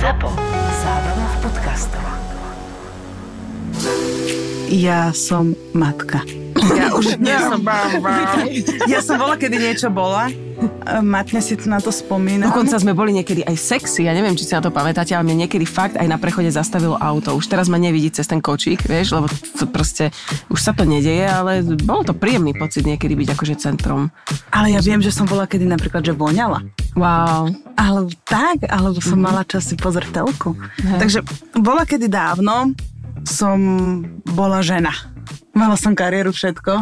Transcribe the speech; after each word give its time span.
ZAPO. 0.00 0.32
Zábrná 0.80 1.26
v 1.28 1.36
podcastov. 1.44 2.04
Ja 4.72 5.12
som 5.12 5.52
matka. 5.76 6.24
Ja 6.72 6.96
už 6.96 7.16
nie 7.20 7.36
som... 7.36 7.60
Ja 8.88 9.04
som 9.04 9.20
bola, 9.20 9.36
kedy 9.36 9.60
niečo 9.60 9.92
bola. 9.92 10.32
Matne 11.00 11.40
si 11.40 11.56
na 11.64 11.80
to 11.80 11.88
spomínam. 11.88 12.52
Dokonca 12.52 12.76
sme 12.76 12.92
boli 12.92 13.16
niekedy 13.16 13.46
aj 13.46 13.56
sexy, 13.56 14.04
ja 14.04 14.12
neviem, 14.12 14.36
či 14.36 14.44
si 14.44 14.52
na 14.52 14.60
to 14.60 14.68
pamätáte, 14.68 15.16
ale 15.16 15.24
mne 15.24 15.46
niekedy 15.46 15.64
fakt 15.64 15.96
aj 15.96 16.04
na 16.04 16.20
prechode 16.20 16.52
zastavilo 16.52 17.00
auto. 17.00 17.32
Už 17.32 17.48
teraz 17.48 17.72
ma 17.72 17.80
nevidí 17.80 18.12
cez 18.12 18.28
ten 18.28 18.44
kočík, 18.44 18.84
vieš, 18.84 19.16
lebo 19.16 19.26
to 19.30 19.64
proste, 19.64 20.12
už 20.52 20.60
sa 20.60 20.76
to 20.76 20.84
nedeje, 20.84 21.24
ale 21.24 21.64
bolo 21.80 22.04
to 22.04 22.12
príjemný 22.12 22.52
pocit 22.52 22.84
niekedy 22.84 23.16
byť 23.16 23.28
akože 23.32 23.54
centrom. 23.56 24.12
Ale 24.52 24.76
ja 24.76 24.80
viem, 24.84 25.00
že 25.00 25.14
som 25.14 25.24
bola 25.24 25.48
kedy 25.48 25.64
napríklad, 25.64 26.04
že 26.04 26.12
voňala. 26.12 26.60
Wow. 26.92 27.54
Alebo 27.78 28.10
tak, 28.28 28.68
alebo 28.68 29.00
som 29.00 29.16
mala 29.16 29.46
čas 29.48 29.68
si 29.70 29.78
pozrieť 29.78 30.20
telku. 30.20 30.58
Takže 30.80 31.24
bola 31.56 31.88
kedy 31.88 32.10
dávno, 32.10 32.76
som 33.24 33.56
bola 34.28 34.60
žena. 34.60 34.92
Mala 35.50 35.74
som 35.74 35.98
kariéru, 35.98 36.30
všetko. 36.30 36.72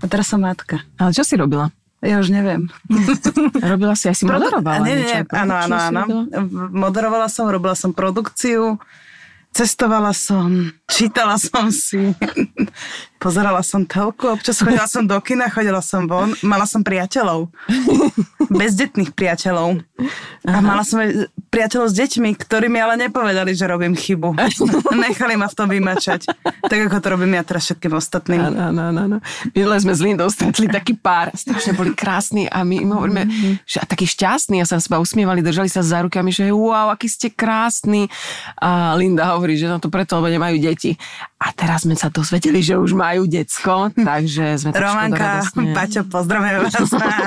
A 0.00 0.04
teraz 0.08 0.32
som 0.32 0.40
matka. 0.40 0.80
Ale 0.96 1.12
čo 1.12 1.22
si 1.26 1.36
robila? 1.36 1.68
Ja 2.04 2.20
už 2.20 2.28
neviem. 2.28 2.68
Robila 3.72 3.96
si 3.96 4.12
aj 4.12 4.16
si 4.20 4.24
moderovala 4.28 4.84
Nie, 4.84 4.92
nie, 4.92 4.96
niečo? 5.08 5.16
nie. 5.24 5.40
Áno, 5.40 5.54
áno, 5.56 5.76
áno. 5.80 6.02
Moderovala 6.68 7.32
som, 7.32 7.48
robila 7.48 7.72
som 7.72 7.96
produkciu, 7.96 8.76
cestovala 9.56 10.12
som, 10.12 10.68
čítala 10.84 11.40
som 11.40 11.72
si, 11.72 12.12
pozerala 13.24 13.64
som 13.64 13.88
telku, 13.88 14.28
občas 14.28 14.60
chodila 14.60 14.84
som 14.84 15.08
do 15.08 15.16
kina, 15.24 15.48
chodila 15.48 15.80
som 15.80 16.04
von, 16.04 16.36
mala 16.44 16.68
som 16.68 16.84
priateľov. 16.84 17.48
Bezdetných 18.60 19.16
priateľov. 19.16 19.80
A 20.44 20.60
mala 20.60 20.84
som 20.84 21.00
aj 21.00 21.32
priateľov 21.48 21.88
s 21.88 21.96
deťmi, 21.96 22.36
ktorí 22.36 22.68
mi 22.68 22.84
ale 22.84 23.00
nepovedali, 23.00 23.56
že 23.56 23.64
robím 23.64 23.96
chybu. 23.96 24.36
Nechali 25.08 25.40
ma 25.40 25.48
v 25.48 25.56
tom 25.56 25.72
vymačať. 25.72 26.28
Tak 26.68 26.78
ako 26.84 27.00
to 27.00 27.08
robím 27.16 27.32
ja 27.40 27.42
teraz 27.48 27.64
všetkým 27.72 27.96
ostatným. 27.96 28.44
Áno, 28.44 28.92
áno, 28.92 29.00
áno. 29.08 29.18
Minule 29.56 29.80
sme 29.80 29.96
s 29.96 30.04
Lindou 30.04 30.28
stretli 30.28 30.68
taký 30.68 30.92
pár, 30.92 31.32
strašne 31.32 31.72
boli 31.72 31.96
krásni 31.96 32.44
a 32.52 32.60
my 32.60 32.84
im 32.84 32.92
hovoríme, 32.92 33.22
že 33.64 33.80
a 33.80 33.88
takí 33.88 34.04
šťastní 34.04 34.60
a 34.60 34.68
sa 34.68 34.76
seba 34.76 35.00
usmievali, 35.00 35.40
držali 35.40 35.72
sa 35.72 35.80
za 35.80 36.04
my, 36.04 36.28
že 36.28 36.52
wow, 36.52 36.92
aký 36.92 37.08
ste 37.08 37.32
krásni. 37.32 38.12
A 38.60 38.92
Linda 39.00 39.32
hovorí, 39.32 39.56
že 39.56 39.64
no 39.64 39.80
to 39.80 39.88
preto, 39.88 40.20
lebo 40.20 40.28
nemajú 40.28 40.60
deti. 40.60 41.00
A 41.44 41.52
teraz 41.52 41.84
sme 41.84 41.92
sa 41.92 42.08
dozvedeli, 42.08 42.58
že 42.58 42.72
už 42.74 42.96
majú 42.96 43.28
decko, 43.28 43.92
takže 43.92 44.56
sme 44.56 44.72
trošku 44.72 44.80
Romanka, 44.80 45.44
doradosne. 45.44 45.72
Paťo, 45.76 46.00
pozdravujem 46.08 46.58
vás. 46.64 46.74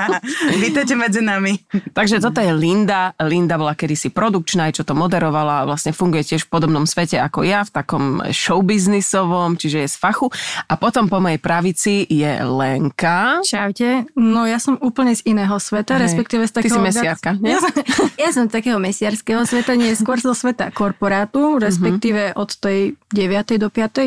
Vítajte 0.66 0.94
medzi 0.94 1.22
nami. 1.22 1.62
Takže 1.94 2.18
toto 2.18 2.42
je 2.42 2.50
Linda. 2.50 3.14
Linda 3.22 3.56
bola 3.56 3.78
kedysi 3.78 4.10
produkčná, 4.10 4.68
aj 4.68 4.82
čo 4.82 4.84
to 4.84 4.98
moderovala 4.98 5.62
a 5.62 5.68
vlastne 5.70 5.94
funguje 5.94 6.26
tiež 6.26 6.46
v 6.46 6.52
podobnom 6.52 6.84
svete 6.84 7.22
ako 7.22 7.46
ja, 7.46 7.62
v 7.62 7.70
takom 7.70 8.04
showbiznisovom, 8.26 9.54
čiže 9.54 9.86
je 9.86 9.90
z 9.90 9.98
fachu. 9.98 10.34
A 10.66 10.74
potom 10.76 11.06
po 11.06 11.22
mojej 11.22 11.38
pravici 11.38 12.02
je 12.04 12.42
Lenka. 12.42 13.46
Čaute. 13.46 14.10
No 14.14 14.44
ja 14.44 14.58
som 14.58 14.82
úplne 14.82 15.14
z 15.14 15.30
iného 15.30 15.58
sveta, 15.58 15.94
Hej. 15.96 16.10
respektíve 16.10 16.44
z 16.44 16.52
Ty 16.52 16.60
si 16.60 16.74
takého... 16.74 16.82
mesiarka, 16.82 17.30
nie? 17.38 17.54
Ja 17.54 17.60
som, 17.62 17.72
ja 18.26 18.30
som 18.34 18.44
z 18.46 18.52
takého 18.52 18.82
mesiarského 18.82 19.46
sveta, 19.46 19.78
nie 19.78 19.94
skôr 19.94 20.18
zo 20.18 20.34
sveta 20.34 20.70
Mhm. 20.70 20.74
korporátu, 20.74 21.62
respektíve 21.62 22.34
od 22.34 22.50
tej 22.58 22.98
9. 23.14 23.62
do 23.62 23.70
5. 23.70 24.07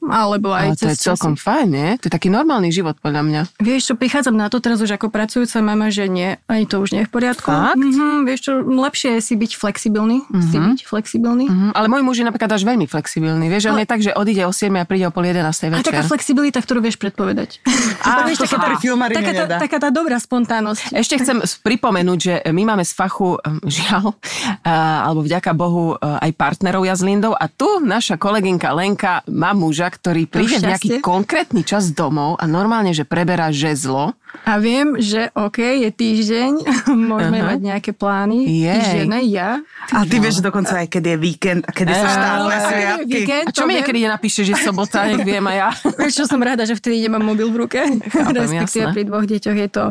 Alebo 0.00 0.56
Ale 0.56 0.72
aj 0.72 0.80
to 0.80 0.88
je 0.88 0.96
celkom 0.96 1.36
časy. 1.36 1.44
fajn, 1.44 1.66
nie? 1.68 1.88
To 2.00 2.08
je 2.08 2.12
taký 2.12 2.28
normálny 2.32 2.72
život 2.72 2.96
podľa 2.96 3.22
mňa. 3.26 3.40
Vieš 3.60 3.92
čo, 3.92 3.94
prichádzam 3.96 4.32
na 4.32 4.48
to 4.48 4.58
teraz 4.58 4.80
už 4.80 4.96
ako 4.96 5.12
pracujúca 5.12 5.60
mama, 5.60 5.92
že 5.92 6.08
nie, 6.08 6.40
ani 6.48 6.64
to 6.64 6.80
už 6.80 6.96
nie 6.96 7.04
je 7.04 7.08
v 7.08 7.12
poriadku. 7.12 7.48
Fakt? 7.52 7.76
Mhm, 7.76 8.24
vieš 8.24 8.40
čo, 8.48 8.52
lepšie 8.64 9.18
je 9.18 9.20
si 9.20 9.34
byť 9.36 9.52
flexibilný. 9.60 10.24
Si 10.50 10.56
byť 10.56 10.80
flexibilný. 10.88 11.44
Mhm. 11.50 11.68
Ale 11.76 11.86
môj 11.92 12.02
muž 12.02 12.16
je 12.22 12.26
napríklad 12.26 12.50
až 12.56 12.64
veľmi 12.64 12.88
flexibilný. 12.88 13.46
Vieš, 13.52 13.68
že 13.68 13.70
on 13.70 13.80
je 13.82 13.88
tak, 13.88 14.00
že 14.00 14.10
odíde 14.16 14.42
o 14.48 14.52
7 14.54 14.72
a 14.80 14.84
príde 14.88 15.04
o 15.04 15.12
pol 15.12 15.28
11 15.28 15.44
A 15.44 15.68
večer. 15.76 15.84
taká 15.84 16.02
flexibilita, 16.08 16.58
ktorú 16.64 16.80
vieš 16.80 16.96
predpovedať. 16.96 17.60
Á, 18.08 18.24
vieš, 18.24 18.48
pri 18.48 18.76
filmarine 18.80 19.20
taká, 19.20 19.32
tá, 19.44 19.56
taká 19.60 19.76
tá 19.76 19.88
dobrá 19.92 20.16
spontánnosť. 20.16 20.96
Ešte 20.96 21.20
chcem 21.20 21.44
pripomenúť, 21.60 22.18
že 22.18 22.34
my 22.48 22.62
máme 22.64 22.84
z 22.86 22.92
fachu, 22.96 23.36
žiaľ, 23.66 24.16
a, 24.64 25.04
alebo 25.04 25.20
vďaka 25.26 25.52
Bohu, 25.52 25.94
e, 25.94 25.96
aj 26.00 26.30
partnerov 26.38 26.82
ja 26.88 26.94
s 26.96 27.02
Lindou 27.04 27.36
a 27.36 27.44
tu 27.50 27.82
naša 27.82 28.16
kolegynka 28.16 28.72
Lenka 28.72 29.20
má 29.28 29.52
muža, 29.52 29.89
ktorý 29.90 30.30
príde 30.30 30.62
v 30.62 30.70
nejaký 30.70 30.88
konkrétny 31.02 31.66
čas 31.66 31.90
domov 31.90 32.38
a 32.38 32.46
normálne, 32.46 32.94
že 32.94 33.02
preberá 33.02 33.50
žezlo. 33.50 34.14
A 34.40 34.56
viem, 34.56 34.96
že 34.96 35.28
OK, 35.32 35.58
je 35.58 35.90
týždeň, 35.90 36.52
môžeme 37.10 37.38
Aha. 37.38 37.48
mať 37.52 37.58
nejaké 37.60 37.90
plány. 37.90 38.46
Jej. 38.46 38.72
Týždenné, 38.72 39.18
ja. 39.28 39.60
A 39.90 40.02
ty 40.02 40.16
vieš 40.16 40.40
dokonca 40.40 40.80
aj, 40.80 40.88
keď 40.88 41.02
je 41.04 41.16
víkend 41.16 41.62
a 41.62 41.70
kedy 41.70 41.90
sú 41.90 42.02
Ej, 42.02 42.10
štátne 42.10 42.56
sviatky. 42.60 43.12
víkend, 43.12 43.46
A 43.46 43.50
čo 43.50 43.62
mi 43.64 43.72
niekedy 43.74 43.98
nenapíše, 44.00 44.40
že 44.42 44.54
je 44.54 44.60
sobota, 44.62 45.04
nech 45.08 45.22
viem 45.22 45.42
aj 45.42 45.56
ja. 45.56 45.68
Vieš, 45.96 46.12
čo 46.14 46.24
som 46.26 46.40
rada, 46.40 46.62
že 46.64 46.74
vtedy 46.74 47.04
nemám 47.04 47.22
mobil 47.22 47.48
v 47.48 47.56
ruke. 47.62 47.80
Respektíve 48.10 48.84
jasné. 48.86 48.94
pri 48.94 49.02
dvoch 49.04 49.24
deťoch 49.24 49.56
je 49.56 49.68
to 49.68 49.84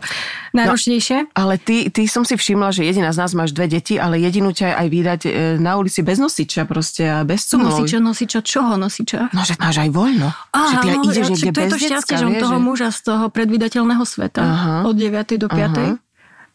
náročnejšie. 0.53 1.17
Ale 1.33 1.55
ty, 1.57 1.91
ty 1.91 2.05
som 2.05 2.23
si 2.23 2.35
všimla, 2.35 2.71
že 2.71 2.83
jediná 2.83 3.11
z 3.11 3.17
nás 3.21 3.31
máš 3.33 3.51
dve 3.51 3.69
deti, 3.69 3.95
ale 3.95 4.17
jedinú 4.19 4.49
ťa 4.49 4.75
aj 4.75 4.87
vydať 4.87 5.21
e, 5.25 5.29
na 5.57 5.77
ulici 5.77 6.01
bez 6.01 6.17
nosiča 6.17 6.65
proste 6.65 7.05
a 7.05 7.21
bez 7.21 7.45
cumlov. 7.45 7.79
Nosiča, 7.79 7.97
nosiča, 7.99 8.39
čoho 8.41 8.75
nosiča? 8.75 9.29
No, 9.31 9.41
že 9.43 9.53
máš 9.57 9.83
aj 9.83 9.89
voľno. 9.91 10.29
že 10.53 10.75
ty 10.81 10.87
aj 10.89 10.97
no, 10.97 11.03
ideš 11.05 11.25
ja- 11.25 11.33
niekde 11.35 11.51
to 11.53 11.59
je 11.59 11.69
to 11.69 11.79
šťastie, 11.79 12.15
že 12.17 12.25
toho 12.39 12.57
muža 12.57 12.89
z 12.89 12.99
toho 13.03 13.25
predvydateľného 13.29 14.03
sveta 14.05 14.28
Aha. 14.37 14.85
od 14.85 14.95
9. 14.95 15.41
do 15.41 15.47
5. 15.49 15.57
Aha. 15.57 15.97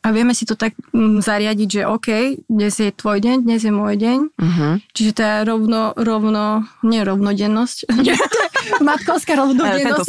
A 0.05 0.13
vieme 0.13 0.37
si 0.37 0.45
to 0.45 0.53
tak 0.53 0.77
mm, 0.93 1.25
zariadiť, 1.25 1.69
že 1.81 1.83
OK, 1.89 2.09
dnes 2.45 2.77
je 2.77 2.93
tvoj 2.93 3.25
deň, 3.25 3.49
dnes 3.49 3.65
je 3.65 3.73
môj 3.73 3.97
deň. 3.97 4.19
Mhm. 4.37 4.69
Čiže 4.93 5.13
tá 5.17 5.41
rovno, 5.49 5.97
rovno, 5.97 6.69
nie 6.85 7.01
rovnodennosť, 7.01 7.89
matkovská 8.85 9.33
rovnodennosť. 9.33 10.09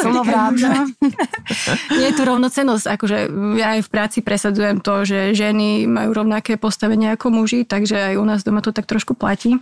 Nie 1.99 2.11
je 2.11 2.15
to 2.15 2.23
rovnocenosť, 2.23 2.85
akože 2.87 3.17
ja 3.59 3.79
aj 3.79 3.81
v 3.87 3.89
práci 3.91 4.19
presadzujem 4.19 4.79
to, 4.83 5.07
že 5.07 5.35
ženy 5.35 5.87
majú 5.87 6.11
rovnaké 6.11 6.59
postavenie 6.59 7.15
ako 7.15 7.31
muži, 7.31 7.63
takže 7.63 8.13
aj 8.13 8.15
u 8.19 8.25
nás 8.27 8.43
doma 8.43 8.59
to 8.59 8.75
tak 8.75 8.87
trošku 8.87 9.15
platí. 9.15 9.59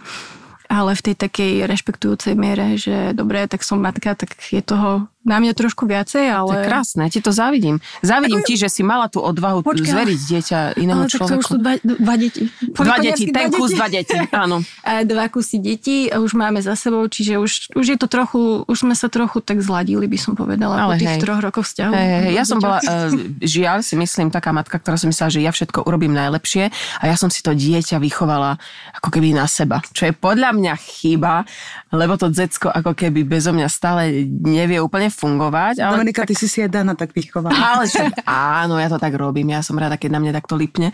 Ale 0.71 0.97
v 0.97 1.05
tej 1.11 1.15
takej 1.19 1.69
rešpektujúcej 1.69 2.33
miere, 2.33 2.79
že 2.79 3.13
dobre, 3.13 3.45
tak 3.45 3.61
som 3.61 3.77
matka, 3.77 4.17
tak 4.17 4.33
je 4.49 4.63
toho 4.63 5.05
na 5.23 5.39
mňa 5.39 5.55
trošku 5.55 5.87
viacej, 5.87 6.27
ale... 6.27 6.51
To 6.51 6.55
je 6.59 6.67
krásne, 6.67 6.99
ja 7.07 7.11
ti 7.11 7.23
to 7.23 7.31
závidím. 7.31 7.79
Závidím 8.03 8.43
ti, 8.43 8.59
že 8.59 8.67
si 8.67 8.83
mala 8.83 9.07
tú 9.07 9.23
odvahu 9.23 9.63
Počkaj. 9.63 9.87
zveriť 9.87 10.19
dieťa 10.19 10.59
inému 10.75 11.07
ale 11.07 11.11
tak 11.11 11.19
to 11.23 11.39
už 11.39 11.47
človeku. 11.47 11.49
sú 11.49 11.57
dva, 11.63 11.73
dva 11.79 12.15
deti. 12.19 12.41
Po- 12.75 12.83
Dva 12.83 12.97
deti, 12.99 13.23
ten 13.31 13.47
kus 13.47 13.71
dva 13.71 13.87
deti, 13.87 14.15
áno. 14.35 14.59
A 14.83 15.07
dva 15.07 15.31
kusy 15.31 15.63
detí 15.63 16.11
už 16.11 16.35
máme 16.35 16.59
za 16.59 16.75
sebou, 16.75 17.07
čiže 17.07 17.39
už, 17.39 17.51
už 17.71 17.85
je 17.95 17.97
to 17.97 18.11
trochu, 18.11 18.67
už 18.67 18.77
sme 18.83 18.93
sa 18.99 19.07
trochu 19.07 19.39
tak 19.39 19.63
zladili, 19.63 20.03
by 20.11 20.19
som 20.19 20.35
povedala, 20.35 20.75
Ale 20.75 20.99
po 20.99 20.99
tých 20.99 21.15
hej. 21.15 21.21
troch 21.23 21.39
rokoch 21.39 21.65
vzťahu. 21.71 21.93
Hej, 21.95 22.07
hej, 22.07 22.21
hej, 22.27 22.33
ja 22.35 22.43
som 22.43 22.57
bola, 22.59 22.83
uh, 22.83 23.09
žiaľ 23.39 23.79
si 23.79 23.95
myslím, 23.95 24.27
taká 24.27 24.51
matka, 24.51 24.75
ktorá 24.75 24.99
som 24.99 25.07
myslela, 25.07 25.31
že 25.31 25.39
ja 25.39 25.55
všetko 25.55 25.87
urobím 25.87 26.11
najlepšie 26.11 26.67
a 26.99 27.03
ja 27.07 27.15
som 27.15 27.31
si 27.31 27.39
to 27.39 27.55
dieťa 27.55 27.95
vychovala 28.03 28.59
ako 28.99 29.07
keby 29.07 29.31
na 29.31 29.47
seba. 29.47 29.79
Čo 29.95 30.11
je 30.11 30.13
podľa 30.13 30.51
mňa 30.51 30.73
chyba, 30.75 31.47
lebo 31.95 32.19
to 32.19 32.27
decko 32.27 32.73
ako 32.73 32.91
keby 32.91 33.23
bezo 33.23 33.55
mňa 33.55 33.69
stále 33.71 34.27
nevie 34.27 34.81
úplne 34.81 35.12
fungovať. 35.13 35.85
Ale 35.85 36.01
Dominika, 36.01 36.25
ty 36.25 36.33
si 36.33 36.49
si 36.49 36.65
aj 36.65 36.69
Dana 36.73 36.97
tak 36.97 37.13
vychovala. 37.13 37.53
Ale 37.77 37.85
však, 37.85 38.25
áno, 38.25 38.81
ja 38.81 38.89
to 38.89 38.97
tak 38.97 39.13
robím, 39.13 39.53
ja 39.53 39.61
som 39.61 39.77
rada, 39.77 39.95
keď 39.95 40.17
na 40.17 40.19
mňa 40.19 40.33
takto 40.41 40.57
lipne. 40.57 40.89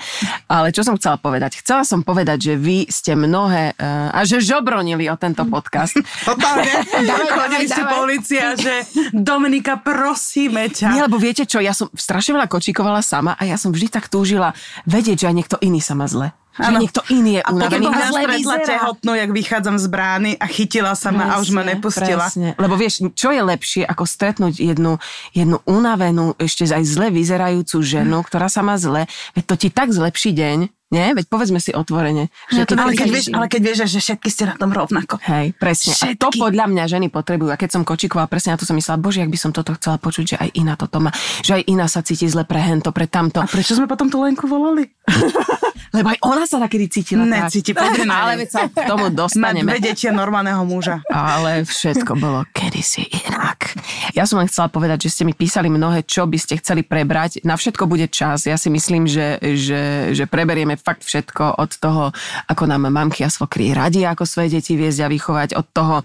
Ale 0.51 0.75
čo 0.75 0.83
som 0.83 0.99
chcela 0.99 1.15
povedať? 1.15 1.63
Chcela 1.63 1.87
som 1.87 2.03
povedať, 2.03 2.51
že 2.51 2.53
vy 2.59 2.91
ste 2.91 3.15
mnohé, 3.15 3.79
uh, 3.79 4.11
a 4.11 4.27
že 4.27 4.43
žobronili 4.43 5.07
o 5.07 5.15
tento 5.15 5.47
podcast. 5.47 5.95
Totálne. 6.29 6.83
Chodili 7.39 7.65
ste 7.71 7.83
po 7.87 7.95
dávaj. 7.95 8.05
ulici 8.05 8.35
a 8.35 8.49
že 8.59 8.83
Dominika, 9.15 9.79
prosíme 9.79 10.67
ťa. 10.67 10.91
Nie, 10.91 11.01
lebo 11.07 11.15
viete 11.15 11.47
čo, 11.47 11.63
ja 11.63 11.71
som 11.71 11.87
strašne 11.95 12.35
veľa 12.35 12.51
kočíkovala 12.51 12.99
sama 12.99 13.39
a 13.39 13.47
ja 13.47 13.55
som 13.55 13.71
vždy 13.71 13.87
tak 13.87 14.11
túžila 14.11 14.51
vedieť, 14.83 15.23
že 15.23 15.29
aj 15.31 15.35
niekto 15.35 15.55
iný 15.63 15.79
sa 15.79 15.95
má 15.95 16.05
zle. 16.09 16.35
Že 16.59 16.69
Áno. 16.69 16.79
niekto 16.79 17.01
iný 17.07 17.39
je 17.39 17.41
A 17.41 17.49
potom 17.49 17.59
unavený. 17.71 17.85
mňa 17.87 18.03
zle 18.03 18.19
stretla 18.19 18.35
vyzerá. 18.35 18.67
tehotnú, 18.67 19.11
jak 19.15 19.31
vychádzam 19.31 19.75
z 19.75 19.87
brány 19.87 20.31
a 20.35 20.45
chytila 20.45 20.91
sa 20.91 21.09
ma 21.09 21.23
a 21.25 21.39
už 21.39 21.49
ma 21.49 21.63
Presne, 21.63 21.71
nepustila. 21.73 22.25
Presne. 22.27 22.49
Lebo 22.53 22.75
vieš, 22.75 22.93
čo 23.13 23.31
je 23.31 23.39
lepšie, 23.39 23.83
ako 23.83 24.03
stretnúť 24.03 24.59
jednu, 24.59 24.99
jednu 25.31 25.57
unavenú, 25.63 26.35
ešte 26.35 26.67
aj 26.67 26.83
zle 26.83 27.07
vyzerajúcu 27.09 27.77
ženu, 27.79 28.19
ktorá 28.21 28.45
sa 28.45 28.59
má 28.59 28.75
zle, 28.75 29.07
veď 29.33 29.43
to 29.45 29.55
ti 29.55 29.69
tak 29.69 29.89
zlepší 29.89 30.31
deň, 30.31 30.57
nie? 30.89 31.13
Veď 31.13 31.25
povedzme 31.29 31.61
si 31.61 31.69
otvorene. 31.69 32.33
Že 32.49 32.65
to 32.65 32.73
keď 32.73 32.81
Ale 32.81 32.91
keď, 32.97 33.07
vieš, 33.09 33.27
ale 33.29 33.45
keď 33.45 33.61
vieš, 33.61 33.77
že 33.89 33.99
všetky 34.01 34.29
ste 34.29 34.43
na 34.49 34.55
tom 34.57 34.73
rovnako. 34.73 35.21
Hej, 35.21 35.53
presne. 35.55 35.93
A 35.93 36.17
to 36.17 36.33
Všetky. 36.33 36.41
podľa 36.41 36.65
mňa 36.65 36.83
ženy 36.89 37.07
potrebujú. 37.13 37.49
A 37.53 37.57
keď 37.61 37.69
som 37.77 37.81
kočikovala, 37.85 38.25
presne 38.25 38.53
na 38.53 38.59
to 38.59 38.65
som 38.65 38.73
myslela, 38.73 38.97
bože, 38.97 39.21
ak 39.21 39.29
by 39.29 39.39
som 39.39 39.51
toto 39.53 39.77
chcela 39.77 40.01
počuť, 40.01 40.25
že 40.25 40.35
aj 40.41 40.49
iná 40.57 40.73
toto 40.73 40.97
má. 40.97 41.13
Že 41.45 41.61
aj 41.61 41.63
iná 41.69 41.85
sa 41.85 42.01
cíti 42.01 42.25
zle 42.25 42.41
pre 42.43 42.57
hento, 42.57 42.89
pre 42.89 43.05
tamto. 43.05 43.37
A 43.37 43.45
prečo 43.45 43.77
sme 43.77 43.85
potom 43.85 44.09
tú 44.09 44.17
Lenku 44.21 44.49
volali? 44.49 44.89
Lebo 45.95 46.13
aj 46.13 46.19
ona 46.21 46.45
sa 46.45 46.61
takedy 46.61 46.85
cítila 46.85 47.25
tak. 47.25 47.49
Necíti, 47.49 47.73
poďme 47.73 48.05
na 48.05 48.17
Ale 48.29 48.45
veď 48.45 48.49
sa 48.49 48.61
k 48.69 48.85
tomu 48.85 49.09
dostaneme. 49.09 49.73
dve 49.73 49.81
deti 49.81 50.05
a 50.05 50.13
normálneho 50.13 50.61
muža. 50.61 51.01
Ale 51.09 51.65
všetko 51.65 52.13
bolo 52.13 52.45
kedysi 52.53 53.09
inak. 53.25 53.73
Ja 54.13 54.29
som 54.29 54.37
len 54.37 54.45
chcela 54.45 54.69
povedať, 54.69 55.09
že 55.09 55.17
ste 55.17 55.23
mi 55.25 55.33
písali 55.33 55.65
mnohé, 55.65 56.05
čo 56.05 56.29
by 56.29 56.37
ste 56.37 56.61
chceli 56.61 56.85
prebrať. 56.85 57.41
Na 57.41 57.57
všetko 57.57 57.89
bude 57.89 58.05
čas. 58.05 58.45
Ja 58.45 58.57
si 58.61 58.69
myslím, 58.69 59.09
že, 59.09 59.41
že, 59.41 60.13
že 60.13 60.29
preberieme 60.29 60.77
fakt 60.79 61.03
všetko 61.03 61.59
od 61.59 61.71
toho, 61.75 62.03
ako 62.47 62.63
nám 62.65 62.87
mamky 62.87 63.21
a 63.21 63.29
svokry 63.29 63.75
radi, 63.75 64.07
ako 64.07 64.23
svoje 64.23 64.55
deti 64.55 64.73
viesť 64.73 65.05
a 65.05 65.07
vychovať, 65.11 65.49
od 65.59 65.67
toho... 65.69 65.95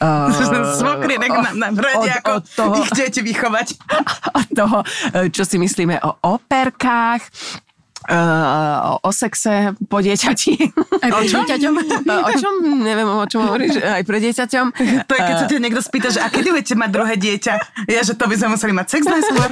Uh, 0.00 0.74
Svokry 0.80 1.20
nech 1.20 1.30
nám, 1.30 1.56
nám 1.60 1.74
radia, 1.76 2.18
od- 2.18 2.24
ako 2.24 2.32
od 2.32 2.44
toho- 2.48 2.74
ich 2.80 2.90
deti 2.96 3.20
vychovať. 3.20 3.68
od 4.40 4.48
toho, 4.50 4.78
e, 5.12 5.28
čo 5.28 5.44
si 5.44 5.60
myslíme 5.60 6.00
o 6.00 6.10
operkách, 6.32 7.22
o, 8.02 8.98
o 8.98 9.10
sexe 9.14 9.78
po 9.86 10.02
dieťati. 10.02 10.52
Aj 11.02 11.10
pre 11.12 11.26
dieťaťom. 11.30 11.74
o 12.02 12.30
čom? 12.34 12.54
Neviem, 12.82 13.06
o 13.06 13.26
čom 13.30 13.46
hovoríš. 13.46 13.78
Aj 13.78 14.02
pre 14.02 14.18
dieťaťom. 14.18 14.66
To 15.06 15.12
je, 15.14 15.20
keď 15.22 15.34
sa 15.38 15.46
ťa 15.46 15.62
niekto 15.62 15.82
spýta, 15.84 16.08
že 16.10 16.18
a 16.18 16.26
kedy 16.26 16.50
budete 16.50 16.74
mať 16.74 16.90
druhé 16.90 17.14
dieťa? 17.14 17.54
Ja, 17.86 18.02
že 18.02 18.18
to 18.18 18.26
by 18.26 18.34
sme 18.34 18.58
museli 18.58 18.72
mať 18.74 18.86
sex 18.90 19.02
najskôr. 19.06 19.48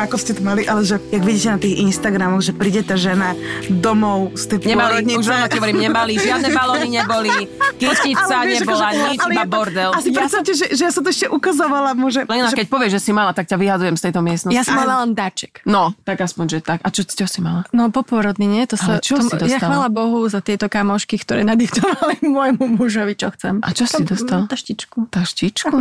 Ako 0.00 0.16
ste 0.16 0.32
to 0.32 0.42
mali, 0.42 0.62
ale 0.62 0.80
že, 0.80 0.96
jak 0.98 1.20
vidíte 1.20 1.48
na 1.50 1.58
tých 1.58 1.76
Instagramoch, 1.78 2.40
že 2.40 2.52
príde 2.52 2.80
tá 2.80 2.94
žena 2.94 3.36
domov 3.70 4.34
z 4.34 4.44
tej 4.48 4.58
Nemali, 4.68 5.04
pôrodnice. 5.04 5.18
už 5.18 5.26
ti 5.46 5.56
hovorím, 5.56 5.78
nemali, 5.80 6.12
žiadne 6.14 6.48
balóny 6.58 6.88
neboli, 6.90 7.28
kytica 7.76 8.36
nebola, 8.42 8.88
akože- 8.88 9.02
nič, 9.06 9.18
ale 9.18 9.32
iba 9.32 9.42
ja- 9.42 9.48
bordel. 9.48 9.90
A 9.90 9.98
si 9.98 10.10
predstavte, 10.10 10.52
že, 10.52 10.66
že 10.70 10.82
ja 10.82 10.90
som 10.90 11.02
to 11.02 11.10
ešte 11.10 11.26
ukazovala 11.26 11.92
mu, 11.92 12.08
že... 12.08 12.24
Lena, 12.24 12.48
že 12.48 12.56
keď 12.56 12.68
povieš, 12.68 12.92
že 12.96 13.02
si 13.02 13.10
mala, 13.10 13.30
tak 13.30 13.46
ťa 13.46 13.56
vyhadujem 13.56 13.94
z 13.94 14.02
tejto 14.02 14.20
miestnosti. 14.20 14.56
Ja 14.56 14.62
som 14.62 14.74
mala 14.74 15.02
len 15.02 15.12
dáček. 15.12 15.60
No, 15.64 15.92
tak 16.02 16.20
aspoň, 16.20 16.44
že 16.48 16.58
tak. 16.60 16.78
A 16.80 16.88
čo, 16.88 17.02
čo 17.02 17.26
si 17.26 17.40
mala? 17.40 17.64
No 17.70 17.88
poporodný, 17.88 18.46
nie? 18.46 18.64
To 18.66 18.76
sa, 18.76 18.96
Ale 18.96 19.04
čo 19.04 19.16
to, 19.16 19.26
si 19.26 19.34
ja 19.46 19.58
dostala? 19.58 19.68
chvála 19.68 19.88
Bohu 19.88 20.24
za 20.26 20.40
tieto 20.40 20.66
kamošky, 20.66 21.16
ktoré 21.16 21.44
nadiktovali 21.44 22.20
môjmu 22.36 22.76
mužovi, 22.76 23.14
čo 23.14 23.30
chcem. 23.32 23.60
A 23.60 23.70
čo 23.70 23.84
si 23.84 24.00
dostal? 24.02 24.46
Taštičku. 24.46 25.08
Taštičku? 25.08 25.76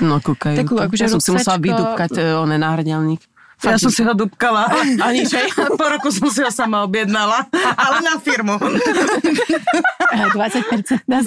No, 0.00 0.18
kúkaj. 0.18 0.58
Takú 0.58 0.74
akože 0.76 1.02
ja 1.02 1.08
som 1.08 1.22
si 1.22 1.30
musela 1.30 1.54
vydúbkať 1.56 2.10
e, 2.16 2.34
oné 2.34 2.56
náhrdelník. 2.56 3.22
Ja 3.64 3.80
som 3.80 3.88
si 3.90 4.04
ho 4.04 4.12
dúbkala. 4.12 4.68
A 5.04 5.10
nič? 5.10 5.32
Po 5.56 5.88
roku 5.88 6.12
som 6.12 6.28
si 6.28 6.44
ho 6.44 6.50
sama 6.52 6.84
objednala, 6.84 7.48
ale 7.52 7.96
na 8.04 8.20
firmu. 8.20 8.60
20% 8.60 11.08
na. 11.08 11.18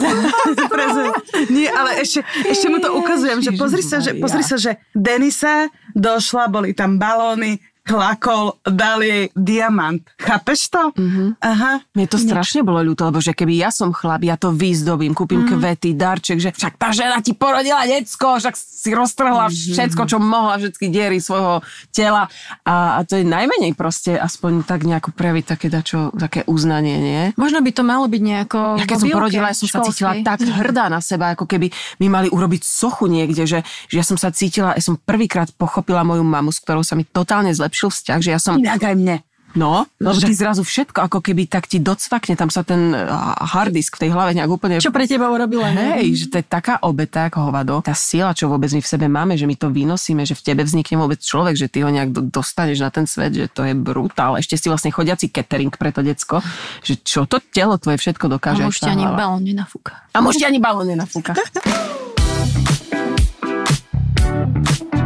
Nie, 1.49 1.73
ale 1.73 2.01
ešte, 2.01 2.23
ešte 2.45 2.69
mu 2.69 2.79
to 2.79 2.93
ukazujem, 2.95 3.41
že 3.41 3.51
pozri 3.57 3.83
sa, 3.83 3.99
že, 3.99 4.13
pozri 4.17 4.43
sa, 4.45 4.55
že 4.55 4.77
Denisa 4.93 5.67
došla, 5.97 6.47
boli 6.47 6.73
tam 6.77 6.99
balóny, 7.01 7.59
klakol, 7.87 8.59
dal 8.67 8.99
jej 8.99 9.31
diamant. 9.31 10.03
Chápeš 10.19 10.67
to? 10.67 10.91
Mhm. 10.99 11.39
Aha. 11.39 11.79
Mne 11.95 12.05
to 12.11 12.19
strašne 12.19 12.59
bolo 12.67 12.83
ľúto, 12.83 13.07
lebo 13.07 13.23
že 13.23 13.31
keby 13.31 13.55
ja 13.55 13.71
som 13.71 13.95
chlap, 13.95 14.27
ja 14.27 14.35
to 14.35 14.51
vyzdobím, 14.51 15.15
kúpim 15.15 15.47
kvety, 15.47 15.95
darček, 15.95 16.43
že 16.43 16.49
však 16.51 16.75
tá 16.75 16.91
žena 16.91 17.23
ti 17.23 17.31
porodila 17.31 17.87
decko, 17.87 18.43
však 18.43 18.55
si 18.57 18.91
roztrhla 18.91 19.47
všetko, 19.47 20.03
čo 20.03 20.19
mohla, 20.19 20.59
všetky 20.59 20.91
diery 20.91 21.23
svojho 21.23 21.63
tela 21.95 22.27
a, 22.67 22.99
a 22.99 23.07
to 23.07 23.15
je 23.15 23.23
najmenej 23.23 23.71
proste 23.73 24.19
aspoň 24.19 24.67
tak 24.67 24.83
nejako 24.83 25.15
prejaviť 25.15 25.45
také 25.47 25.67
dačo, 25.71 26.11
také 26.17 26.43
uznanie, 26.49 26.97
nie? 26.99 27.23
Možno 27.39 27.63
by 27.63 27.71
to 27.71 27.83
malo 27.87 28.05
byť 28.11 28.21
nejako 28.21 28.59
Ja 28.81 28.85
keď 28.85 28.97
som 28.99 29.09
porodila, 29.13 29.47
ja 29.53 29.55
som 29.55 29.69
sa 29.71 29.79
cítila 29.87 30.11
školskej. 30.17 30.27
tak 30.27 30.39
hrdá 30.43 30.85
na 30.91 30.99
seba, 30.99 31.37
ako 31.37 31.45
keby 31.47 31.71
mi 32.03 32.07
mali 32.11 32.27
urobiť 32.27 32.61
sochu 32.65 33.07
niekde, 33.07 33.47
že, 33.47 33.63
že 33.87 33.95
ja 33.95 34.05
som 34.05 34.19
sa 34.19 34.33
cítila, 34.33 34.75
ja 34.75 34.83
som 34.83 34.99
prvýkrát 34.99 35.47
pochopila 35.55 36.03
moju 36.03 36.25
mamu, 36.25 36.51
s 36.51 36.59
ktorou 36.59 36.83
sa 36.83 36.97
mi 36.97 37.07
totálne 37.07 37.53
zlepšil 37.77 37.93
vzťah, 37.93 38.19
že 38.25 38.29
ja 38.33 38.39
som 38.41 38.57
Inak 38.57 38.81
aj 38.81 38.97
mne. 38.97 39.17
No, 39.57 39.89
lebo 39.97 40.21
ty 40.21 40.37
zrazu 40.37 40.61
všetko 40.61 41.09
ako 41.09 41.17
keby 41.23 41.49
tak 41.49 41.65
ti 41.65 41.81
docvakne, 41.81 42.37
tam 42.37 42.53
sa 42.53 42.61
ten 42.61 42.93
hard 43.41 43.73
disk 43.73 43.97
v 43.97 44.05
tej 44.05 44.13
hlave 44.13 44.37
nejak 44.37 44.53
úplne... 44.53 44.77
Čo 44.77 44.93
pre 44.93 45.09
teba 45.09 45.33
urobila? 45.33 45.73
ne? 45.73 45.97
Hej, 45.97 46.13
že 46.13 46.25
to 46.29 46.37
je 46.37 46.45
taká 46.45 46.77
obeta 46.85 47.25
ako 47.25 47.49
hovado. 47.49 47.81
Tá 47.81 47.97
sila, 47.97 48.37
čo 48.37 48.53
vôbec 48.53 48.69
my 48.69 48.85
v 48.85 48.85
sebe 48.85 49.09
máme, 49.09 49.33
že 49.33 49.49
my 49.49 49.57
to 49.57 49.73
vynosíme, 49.73 50.21
že 50.29 50.37
v 50.37 50.45
tebe 50.45 50.61
vznikne 50.61 51.01
vôbec 51.01 51.17
človek, 51.17 51.57
že 51.57 51.73
ty 51.73 51.81
ho 51.81 51.89
nejak 51.89 52.13
do- 52.13 52.29
dostaneš 52.29 52.85
na 52.85 52.93
ten 52.93 53.09
svet, 53.09 53.33
že 53.33 53.49
to 53.49 53.65
je 53.65 53.73
brutál. 53.73 54.37
Ešte 54.37 54.61
si 54.61 54.69
vlastne 54.69 54.93
chodiaci 54.93 55.33
catering 55.33 55.73
pre 55.73 55.89
to 55.89 56.05
decko, 56.05 56.37
že 56.85 57.01
čo 57.01 57.25
to 57.25 57.41
telo 57.41 57.81
tvoje 57.81 57.97
všetko 57.97 58.29
A 58.29 58.31
dokáže. 58.37 58.61
tá 58.61 58.69
ťa 58.69 58.93
ani 58.93 59.09
balón 59.09 59.41
nenafúka. 59.41 60.05
A 60.13 60.21
možno 60.21 60.45
ani 60.45 60.61
balón 60.61 60.85
nenafúka. 60.85 61.33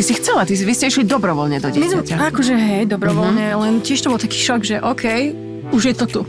Ty 0.00 0.08
si 0.08 0.16
chcela, 0.16 0.48
ty 0.48 0.56
si, 0.56 0.64
vy 0.64 0.72
ste 0.72 0.88
išli 0.88 1.04
dobrovoľne 1.04 1.60
do 1.60 1.68
My 1.68 1.76
dieťaťa. 1.76 2.32
akože 2.32 2.56
hej, 2.56 2.88
dobrovoľne, 2.88 3.52
len 3.52 3.84
tiež 3.84 4.00
to 4.00 4.08
bol 4.08 4.16
taký 4.16 4.40
šok, 4.40 4.60
že 4.64 4.76
OK, 4.80 5.04
už 5.76 5.82
je 5.84 5.94
to 5.94 6.06
tu. 6.08 6.20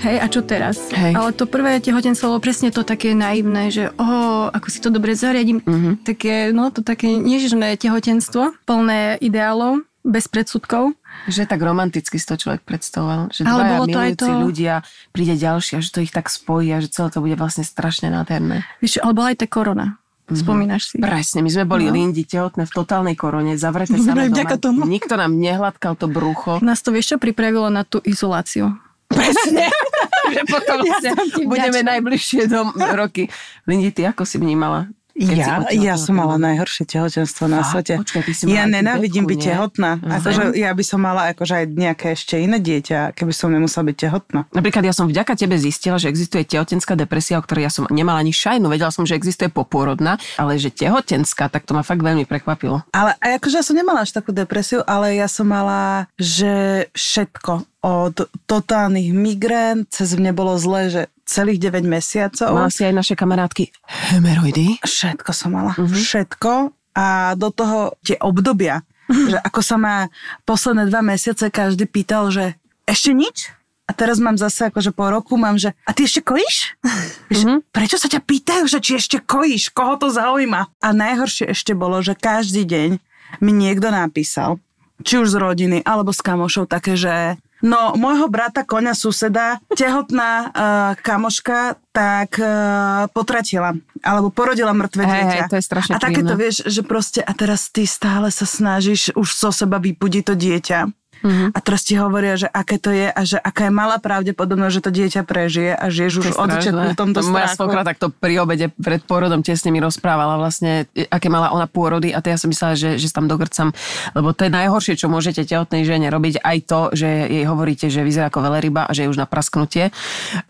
Hej, 0.00 0.16
a 0.16 0.26
čo 0.32 0.40
teraz? 0.40 0.88
Hej. 0.96 1.12
Ale 1.12 1.36
to 1.36 1.44
prvé 1.44 1.76
tehotenstvo 1.76 2.32
bolo 2.32 2.40
presne 2.40 2.72
to 2.72 2.80
také 2.80 3.12
naivné, 3.12 3.68
že 3.68 3.92
o, 4.00 4.48
ako 4.48 4.64
si 4.72 4.80
to 4.80 4.88
dobre 4.88 5.12
zariadím. 5.12 5.60
Také, 6.00 6.56
no 6.56 6.72
to 6.72 6.80
také 6.80 7.12
nežné 7.12 7.76
tehotenstvo, 7.76 8.56
plné 8.64 9.20
ideálov, 9.20 9.84
bez 10.00 10.24
predsudkov. 10.32 10.96
Že 11.28 11.52
tak 11.52 11.60
romanticky 11.60 12.16
si 12.16 12.24
to 12.24 12.40
človek 12.40 12.64
predstavoval. 12.64 13.28
Že 13.28 13.44
Ale 13.44 13.52
dvaja 13.60 13.72
bolo 13.76 13.84
to 13.84 13.98
aj 14.00 14.08
milujúci 14.08 14.24
to- 14.24 14.40
ľudia, 14.40 14.74
príde 15.12 15.34
ďalšia, 15.36 15.84
že 15.84 15.92
to 15.92 16.00
ich 16.00 16.16
tak 16.16 16.32
spojí 16.32 16.72
a 16.72 16.80
že 16.80 16.88
celé 16.88 17.12
to 17.12 17.20
bude 17.20 17.36
vlastne 17.36 17.60
strašne 17.60 18.08
nádherné. 18.08 18.64
Čo, 18.80 19.04
ale 19.04 19.12
bola 19.12 19.36
aj 19.36 19.44
tá 19.44 19.46
korona. 19.46 20.00
Spomínaš 20.34 20.82
si? 20.88 20.96
Presne, 20.96 21.40
my 21.40 21.50
sme 21.52 21.64
boli 21.64 21.84
no. 21.88 21.94
Lindy 21.94 22.24
tehotné 22.24 22.64
v 22.64 22.72
totálnej 22.72 23.14
korone, 23.14 23.56
zavreté 23.56 23.96
samé 23.98 24.28
vďaka 24.28 24.56
doma. 24.56 24.64
tomu. 24.64 24.78
Nikto 24.86 25.14
nám 25.16 25.32
nehladkal 25.36 25.94
to 25.94 26.06
brucho. 26.08 26.58
Nás 26.60 26.80
to 26.80 26.90
vieš 26.90 27.14
čo 27.14 27.16
pripravilo 27.18 27.68
na 27.68 27.84
tú 27.84 28.00
izoláciu. 28.02 28.72
Presne. 29.08 29.68
že 30.34 30.42
potom 30.48 30.80
Ja 30.80 31.12
budeme 31.44 31.84
vďačná. 31.84 31.90
najbližšie 31.96 32.42
do 32.48 32.64
roky. 32.96 33.28
Lindy, 33.68 33.92
ty 33.92 34.08
ako 34.08 34.24
si 34.24 34.40
vnímala? 34.40 34.88
Keď 35.12 35.36
Ja, 35.36 35.56
ja 35.72 35.94
som 36.00 36.16
mala 36.16 36.40
najhoršie 36.40 36.88
tehotenstvo 36.88 37.48
na 37.48 37.60
Fakt? 37.60 37.70
svete. 37.84 37.94
Počkaj, 38.00 38.22
ty 38.24 38.32
si 38.32 38.42
ja 38.48 38.64
nenávidím 38.64 39.28
byť 39.28 39.40
tehotná. 39.40 40.00
Akože 40.00 40.56
ja 40.56 40.72
by 40.72 40.84
som 40.84 41.00
mala 41.04 41.32
akože 41.36 41.54
aj 41.62 41.64
nejaké 41.72 42.06
ešte 42.16 42.40
iné 42.40 42.58
dieťa, 42.58 43.12
keby 43.12 43.32
som 43.32 43.52
nemusela 43.52 43.88
byť 43.92 43.96
tehotná. 43.96 44.40
Napríklad 44.52 44.82
ja 44.88 44.94
som 44.96 45.06
vďaka 45.08 45.36
tebe 45.36 45.56
zistila, 45.60 46.00
že 46.00 46.08
existuje 46.08 46.48
tehotenská 46.48 46.96
depresia, 46.96 47.36
o 47.38 47.44
ktorej 47.44 47.68
ja 47.68 47.72
som 47.72 47.84
nemala 47.92 48.24
ani 48.24 48.32
šajnu. 48.32 48.72
Vedela 48.72 48.90
som, 48.94 49.04
že 49.04 49.16
existuje 49.16 49.52
popôrodná, 49.52 50.16
ale 50.40 50.56
že 50.56 50.72
tehotenská, 50.72 51.52
tak 51.52 51.68
to 51.68 51.76
ma 51.76 51.84
fakt 51.84 52.00
veľmi 52.00 52.24
prekvapilo. 52.24 52.80
Ale 52.96 53.12
akože 53.20 53.60
ja 53.60 53.64
som 53.64 53.76
nemala 53.76 54.02
až 54.04 54.16
takú 54.16 54.32
depresiu, 54.32 54.80
ale 54.88 55.16
ja 55.16 55.28
som 55.28 55.44
mala, 55.48 56.08
že 56.16 56.86
všetko 56.96 57.68
od 57.82 58.30
totálnych 58.46 59.10
migrén, 59.10 59.90
cez 59.90 60.14
mne 60.14 60.30
bolo 60.30 60.54
zle, 60.54 60.86
že 60.86 61.02
celých 61.32 61.58
9 61.64 61.88
mesiacov. 61.88 62.52
Mala 62.52 62.68
si 62.68 62.84
aj 62.84 62.92
naše 62.92 63.14
kamarátky 63.16 63.72
hemeroidy. 64.12 64.76
Všetko 64.84 65.30
som 65.32 65.56
mala. 65.56 65.72
Mhm. 65.80 65.96
Všetko. 65.96 66.52
A 66.92 67.32
do 67.40 67.48
toho 67.48 67.96
tie 68.04 68.20
obdobia, 68.20 68.84
že 69.08 69.40
ako 69.40 69.60
sa 69.64 69.80
ma 69.80 69.96
posledné 70.44 70.92
dva 70.92 71.00
mesiace 71.00 71.48
každý 71.48 71.88
pýtal, 71.88 72.28
že 72.28 72.60
ešte 72.84 73.16
nič? 73.16 73.48
A 73.88 73.96
teraz 73.96 74.20
mám 74.22 74.38
zase 74.38 74.68
akože 74.70 74.94
po 74.94 75.08
roku 75.10 75.34
mám, 75.40 75.58
že 75.58 75.72
a 75.84 75.90
ty 75.96 76.04
ešte 76.04 76.20
kojíš? 76.20 76.76
Mhm. 77.32 77.64
Prečo 77.72 77.96
sa 77.96 78.12
ťa 78.12 78.20
pýtajú, 78.20 78.68
že 78.68 78.78
či 78.84 79.00
ešte 79.00 79.16
kojíš? 79.16 79.72
Koho 79.72 79.96
to 79.96 80.12
zaujíma? 80.12 80.68
A 80.84 80.88
najhoršie 80.92 81.48
ešte 81.48 81.72
bolo, 81.72 82.04
že 82.04 82.12
každý 82.12 82.68
deň 82.68 83.00
mi 83.40 83.52
niekto 83.56 83.88
napísal, 83.88 84.60
či 85.00 85.16
už 85.16 85.32
z 85.32 85.40
rodiny, 85.40 85.78
alebo 85.80 86.12
s 86.12 86.20
kamošou 86.20 86.68
také, 86.68 86.92
že 86.92 87.40
no, 87.62 87.94
môjho 87.94 88.26
brata, 88.28 88.66
koňa, 88.66 88.92
suseda, 88.92 89.62
tehotná 89.72 90.30
uh, 90.50 90.50
kamoška, 90.98 91.78
tak 91.94 92.36
uh, 92.36 93.06
potratila, 93.14 93.78
alebo 94.02 94.28
porodila 94.28 94.74
mŕtve 94.76 95.06
Hej, 95.06 95.12
dieťa. 95.12 95.42
hej, 95.46 95.50
to 95.50 95.56
je 95.58 95.64
strašne 95.64 95.92
A 95.96 96.02
takéto, 96.02 96.34
vieš, 96.34 96.66
že 96.66 96.82
proste, 96.82 97.20
a 97.22 97.32
teraz 97.32 97.70
ty 97.70 97.86
stále 97.86 98.28
sa 98.34 98.44
snažíš 98.44 99.14
už 99.14 99.28
zo 99.32 99.50
seba 99.54 99.78
vypudiť 99.78 100.22
to 100.26 100.34
dieťa. 100.34 101.01
Mhm. 101.22 101.54
A 101.54 101.58
teraz 101.62 101.86
ti 101.86 101.94
hovoria, 101.94 102.34
že 102.34 102.50
aké 102.50 102.76
to 102.82 102.90
je 102.90 103.08
a 103.08 103.20
že 103.22 103.38
aká 103.38 103.70
je 103.70 103.72
malá 103.72 104.02
pravdepodobnosť, 104.02 104.74
že 104.74 104.82
to 104.82 104.90
dieťa 104.90 105.22
prežije 105.22 105.72
a 105.72 105.84
žiješ 105.88 106.12
už 106.18 106.26
od 106.34 106.48
začiatku 106.50 106.86
v 106.92 106.98
tomto 106.98 107.18
To 107.22 107.30
Moja 107.30 107.48
svokra 107.54 107.82
takto 107.86 108.10
pri 108.10 108.42
obede 108.42 108.74
pred 108.74 109.00
pôrodom 109.06 109.40
tesne 109.46 109.70
mi 109.70 109.78
rozprávala 109.78 110.34
vlastne, 110.36 110.90
aké 111.08 111.30
mala 111.30 111.54
ona 111.54 111.70
pôrody 111.70 112.10
a 112.10 112.18
to 112.18 112.34
ja 112.34 112.38
som 112.38 112.50
myslela, 112.50 112.74
že, 112.74 112.98
že 112.98 113.08
tam 113.14 113.30
dogrcam, 113.30 113.70
lebo 114.18 114.34
to 114.34 114.46
je 114.46 114.50
najhoršie, 114.50 114.98
čo 114.98 115.06
môžete 115.06 115.46
tehotnej 115.46 115.86
žene 115.86 116.10
robiť, 116.10 116.42
aj 116.42 116.58
to, 116.66 116.80
že 116.92 117.08
jej 117.30 117.44
hovoríte, 117.46 117.86
že 117.86 118.02
vyzerá 118.02 118.28
ako 118.28 118.42
veľryba 118.42 118.88
a 118.88 118.92
že 118.92 119.06
je 119.06 119.08
už 119.14 119.18
na 119.22 119.26
prasknutie. 119.30 119.94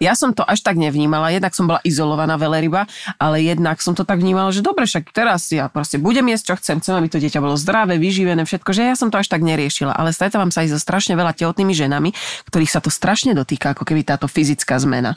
Ja 0.00 0.16
som 0.16 0.32
to 0.32 0.42
až 0.42 0.64
tak 0.64 0.80
nevnímala, 0.80 1.34
jednak 1.34 1.52
som 1.52 1.68
bola 1.68 1.84
izolovaná 1.84 2.40
veľryba, 2.40 2.88
ale 3.20 3.44
jednak 3.44 3.78
som 3.84 3.92
to 3.92 4.08
tak 4.08 4.24
vnímala, 4.24 4.54
že 4.54 4.64
dobre, 4.64 4.88
však 4.88 5.12
teraz 5.12 5.52
ja 5.52 5.68
proste 5.68 6.00
budem 6.00 6.24
jesť, 6.32 6.54
čo 6.54 6.54
chcem, 6.58 6.76
chcem, 6.80 6.94
aby 6.96 7.08
to 7.12 7.20
dieťa 7.20 7.42
bolo 7.42 7.58
zdravé, 7.58 8.00
vyživené, 8.00 8.46
všetko, 8.48 8.70
že 8.72 8.82
ja 8.88 8.94
som 8.96 9.12
to 9.12 9.20
až 9.20 9.28
tak 9.28 9.44
neriešila, 9.44 9.92
ale 9.92 10.14
stretávam 10.14 10.48
sa 10.48 10.61
aj 10.62 10.72
so 10.72 10.78
strašne 10.78 11.18
veľa 11.18 11.34
tehotnými 11.34 11.74
ženami, 11.74 12.14
ktorých 12.46 12.70
sa 12.70 12.80
to 12.80 12.88
strašne 12.88 13.34
dotýka, 13.34 13.74
ako 13.74 13.82
keby 13.82 14.06
táto 14.06 14.30
fyzická 14.30 14.78
zmena. 14.78 15.12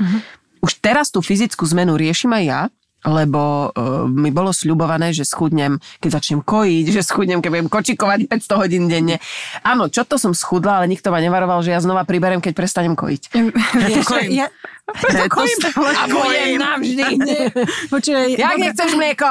Už 0.59 0.81
teraz 0.81 1.13
tú 1.13 1.21
fyzickú 1.21 1.61
zmenu 1.69 1.93
riešim 1.93 2.33
aj 2.33 2.43
ja, 2.43 2.61
lebo 3.05 3.69
uh, 3.69 4.09
mi 4.09 4.33
bolo 4.33 4.49
sľubované, 4.49 5.13
že 5.13 5.29
schudnem, 5.29 5.77
keď 6.01 6.17
začnem 6.17 6.41
kojiť, 6.41 6.85
že 6.89 7.05
schudnem, 7.05 7.37
keď 7.37 7.49
budem 7.53 7.69
kočikovať 7.69 8.19
500 8.25 8.61
hodín 8.65 8.89
denne. 8.89 9.21
Áno, 9.61 9.93
čo 9.93 10.01
to 10.09 10.17
som 10.17 10.33
schudla, 10.33 10.81
ale 10.81 10.89
nikto 10.89 11.13
ma 11.13 11.21
nevaroval, 11.21 11.61
že 11.61 11.69
ja 11.69 11.79
znova 11.85 12.01
priberem, 12.01 12.41
keď 12.41 12.57
prestanem 12.57 12.97
kojiť. 12.97 13.23
Ja, 14.33 14.49
Preto 14.85 15.29
stále 15.29 15.93
A 15.93 16.03
budem 16.09 16.57
navždy. 16.57 17.03
počúvaj, 17.93 18.25
Jak 18.37 18.53
dobre, 18.57 18.63
nechceš 18.65 18.91
mlieko? 18.97 19.29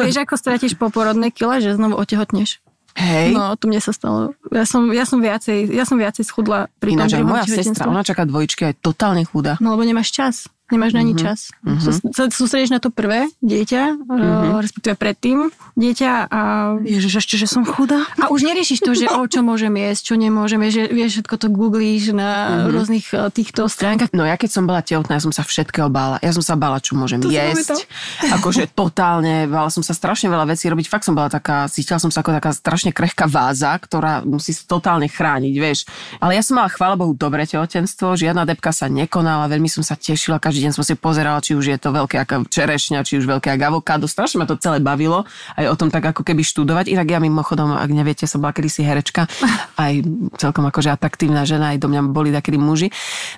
vieš, 0.00 0.16
ako 0.24 0.34
stratíš 0.40 0.72
poporodné 0.76 1.28
kila, 1.28 1.60
že 1.60 1.76
znovu 1.76 1.96
otehotneš. 1.96 2.60
Hej. 2.98 3.30
No, 3.30 3.54
to 3.54 3.70
mne 3.70 3.78
sa 3.78 3.94
stalo. 3.94 4.34
Ja 4.50 4.66
som, 4.66 4.90
ja 4.90 5.06
som, 5.06 5.22
viacej, 5.22 5.70
ja 5.70 5.86
som 5.86 5.94
viacej 5.94 6.26
schudla 6.26 6.66
pri 6.82 6.98
Ináč 6.98 7.14
tom 7.14 7.30
moja 7.30 7.46
sestra, 7.46 7.86
ona 7.86 8.02
čaká 8.02 8.26
dvojičky 8.26 8.66
a 8.66 8.68
je 8.74 8.76
totálne 8.82 9.22
chudá. 9.22 9.54
No 9.62 9.78
lebo 9.78 9.86
nemáš 9.86 10.10
čas. 10.10 10.50
Nemáš 10.68 10.92
na 10.92 11.00
Mhm. 11.00 11.06
nič 11.06 11.16
čas. 11.18 11.40
Mm-hmm. 11.60 12.12
Sa 12.12 12.22
sústredíš 12.28 12.68
na 12.68 12.76
to 12.76 12.88
prvé 12.88 13.28
dieťa, 13.40 13.82
Mhm. 13.96 14.04
mm-hmm. 14.06 14.60
respektíve 14.60 14.94
predtým 14.94 15.38
dieťa 15.74 16.10
a, 16.26 16.40
Ježiš, 16.78 17.12
ešte, 17.18 17.34
že 17.34 17.46
som 17.46 17.62
chudá. 17.62 18.04
a 18.16 18.28
už 18.28 18.44
neriešiš 18.44 18.80
to, 18.80 18.92
že 18.92 19.08
o 19.08 19.24
čo 19.24 19.40
môžem 19.40 19.72
jesť, 19.72 20.02
čo 20.02 20.14
nemôžem, 20.14 20.58
vieš, 20.58 20.74
že, 20.74 20.84
vieš 20.88 21.10
všetko 21.16 21.34
to 21.36 21.46
googlíš 21.48 22.04
na 22.10 22.28
Mhm. 22.28 22.48
mm-hmm. 22.50 22.70
rôznych 22.70 23.06
eh, 23.10 23.28
týchto 23.30 23.62
stránkach. 23.66 24.10
No 24.12 24.22
ja 24.22 24.34
keď 24.34 24.50
som 24.50 24.64
bola 24.64 24.80
tehotná, 24.80 25.14
ja 25.14 25.22
som 25.22 25.30
sa 25.30 25.40
všetkého 25.40 25.88
bála. 25.88 26.18
Ja 26.18 26.30
som 26.30 26.42
sa 26.42 26.54
bála, 26.54 26.78
čo 26.78 26.94
môžem 26.94 27.18
To 27.18 27.28
jesť. 27.28 27.86
Akože 28.36 28.68
totálne, 28.68 29.46
bála 29.46 29.68
som 29.68 29.80
sa 29.80 29.92
strašne 29.92 30.28
veľa 30.28 30.44
vecí 30.46 30.66
robiť. 30.66 30.86
Fakt 30.86 31.04
som 31.04 31.12
bola 31.12 31.28
taká, 31.28 31.64
cítila 31.66 31.96
som 31.96 32.10
sa 32.10 32.20
ako 32.20 32.34
taká 32.34 32.50
strašne 32.50 32.90
krehká 32.90 33.24
váza, 33.24 33.72
ktorá 33.74 34.20
musí 34.20 34.50
sa 34.50 34.66
totálne 34.66 35.06
chrániť, 35.06 35.54
vieš. 35.54 35.86
Ale 36.18 36.34
ja 36.34 36.42
som 36.42 36.54
mala, 36.54 36.68
chvála 36.68 36.94
Bohu, 36.94 37.14
dobré 37.14 37.44
tehotenstvo, 37.44 38.14
žiadna 38.14 38.42
depka 38.44 38.68
sa 38.70 38.86
nekonala, 38.86 39.46
veľmi 39.46 39.66
som 39.66 39.80
sa 39.80 39.94
tešila, 39.94 40.36
každý 40.38 40.57
deň 40.62 40.72
som 40.74 40.84
si 40.86 40.94
pozerala, 40.98 41.42
či 41.42 41.54
už 41.54 41.70
je 41.70 41.78
to 41.78 41.94
veľké 41.94 42.22
ako 42.22 42.46
čerešňa, 42.48 43.06
či 43.06 43.18
už 43.20 43.26
veľké 43.26 43.54
ako 43.54 43.64
avokádo. 43.76 44.06
Strašne 44.10 44.42
ma 44.42 44.46
to 44.46 44.58
celé 44.58 44.82
bavilo 44.82 45.28
aj 45.54 45.66
o 45.70 45.74
tom 45.78 45.88
tak 45.88 46.04
ako 46.10 46.22
keby 46.22 46.42
študovať. 46.42 46.90
Inak 46.90 47.08
ja 47.08 47.18
mimochodom, 47.22 47.74
ak 47.74 47.90
neviete, 47.90 48.24
som 48.26 48.42
bola 48.42 48.54
kedysi 48.54 48.82
herečka, 48.82 49.26
aj 49.84 50.02
celkom 50.36 50.66
akože 50.68 50.92
atraktívna 50.92 51.46
žena, 51.48 51.74
aj 51.74 51.82
do 51.82 51.88
mňa 51.90 52.00
boli 52.10 52.30
takí 52.34 52.54
muži. 52.58 52.90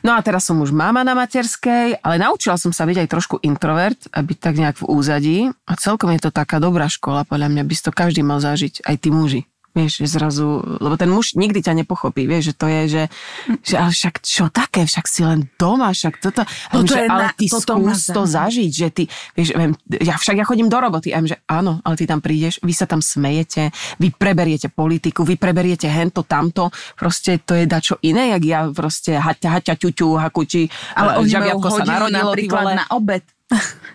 No 0.05 0.17
a 0.17 0.21
teraz 0.25 0.49
som 0.49 0.59
už 0.61 0.73
mama 0.73 1.05
na 1.05 1.13
materskej, 1.13 2.01
ale 2.01 2.17
naučila 2.17 2.57
som 2.57 2.73
sa 2.73 2.89
byť 2.89 3.05
aj 3.05 3.09
trošku 3.09 3.37
introvert 3.45 3.99
a 4.11 4.25
byť 4.25 4.39
tak 4.41 4.55
nejak 4.57 4.77
v 4.81 4.89
úzadí. 4.89 5.39
A 5.69 5.73
celkom 5.77 6.13
je 6.17 6.25
to 6.25 6.31
taká 6.33 6.59
dobrá 6.59 6.89
škola, 6.89 7.29
podľa 7.29 7.53
mňa 7.53 7.63
by 7.67 7.75
to 7.81 7.91
každý 7.93 8.21
mal 8.25 8.41
zažiť, 8.41 8.85
aj 8.85 8.97
tí 9.01 9.09
muži. 9.13 9.45
Vieš, 9.81 10.05
že 10.05 10.13
zrazu, 10.13 10.61
lebo 10.77 11.01
ten 11.01 11.09
muž 11.09 11.33
nikdy 11.33 11.65
ťa 11.65 11.73
nepochopí, 11.73 12.29
vieš, 12.29 12.53
že 12.53 12.55
to 12.55 12.67
je, 12.69 12.81
že, 12.85 13.03
že 13.65 13.75
ale 13.81 13.97
však 13.97 14.21
čo 14.21 14.53
také, 14.53 14.85
však 14.85 15.09
si 15.09 15.25
len 15.25 15.49
doma, 15.57 15.89
však 15.89 16.21
toto, 16.21 16.45
No 16.77 16.85
to 16.85 16.93
že, 16.93 17.01
je 17.01 17.09
ale 17.09 17.25
na- 17.25 17.33
ty 17.33 17.47
toto 17.49 17.81
skús 17.81 18.13
to 18.13 18.23
zažiť, 18.29 18.71
že 18.71 18.87
ty, 18.93 19.03
vieš, 19.33 19.57
viem, 19.57 19.73
ja 19.89 20.21
však 20.21 20.37
ja 20.37 20.45
chodím 20.45 20.69
do 20.69 20.77
roboty, 20.77 21.17
a 21.17 21.25
viem, 21.25 21.33
že 21.33 21.41
áno, 21.49 21.81
ale 21.81 21.97
ty 21.97 22.05
tam 22.05 22.21
prídeš, 22.21 22.61
vy 22.61 22.77
sa 22.77 22.85
tam 22.85 23.01
smejete, 23.01 23.73
vy 23.97 24.13
preberiete 24.13 24.69
politiku, 24.69 25.25
vy 25.25 25.41
preberiete 25.41 25.89
hento, 25.89 26.29
tamto, 26.29 26.69
proste 26.93 27.41
to 27.41 27.57
je 27.57 27.65
dačo 27.65 27.97
iné, 28.05 28.37
jak 28.37 28.43
ja 28.45 28.61
proste 28.69 29.17
haťa, 29.17 29.49
haťa, 29.57 29.75
ťuťu, 29.81 30.09
hakuči, 30.21 30.69
Ale 30.93 31.25
oni 31.25 31.33
majú 31.33 31.59
sa 31.65 31.71
hodinu 31.73 31.89
narodilo, 31.89 32.29
napríklad 32.29 32.65
na 32.77 32.87
obed. 32.93 33.25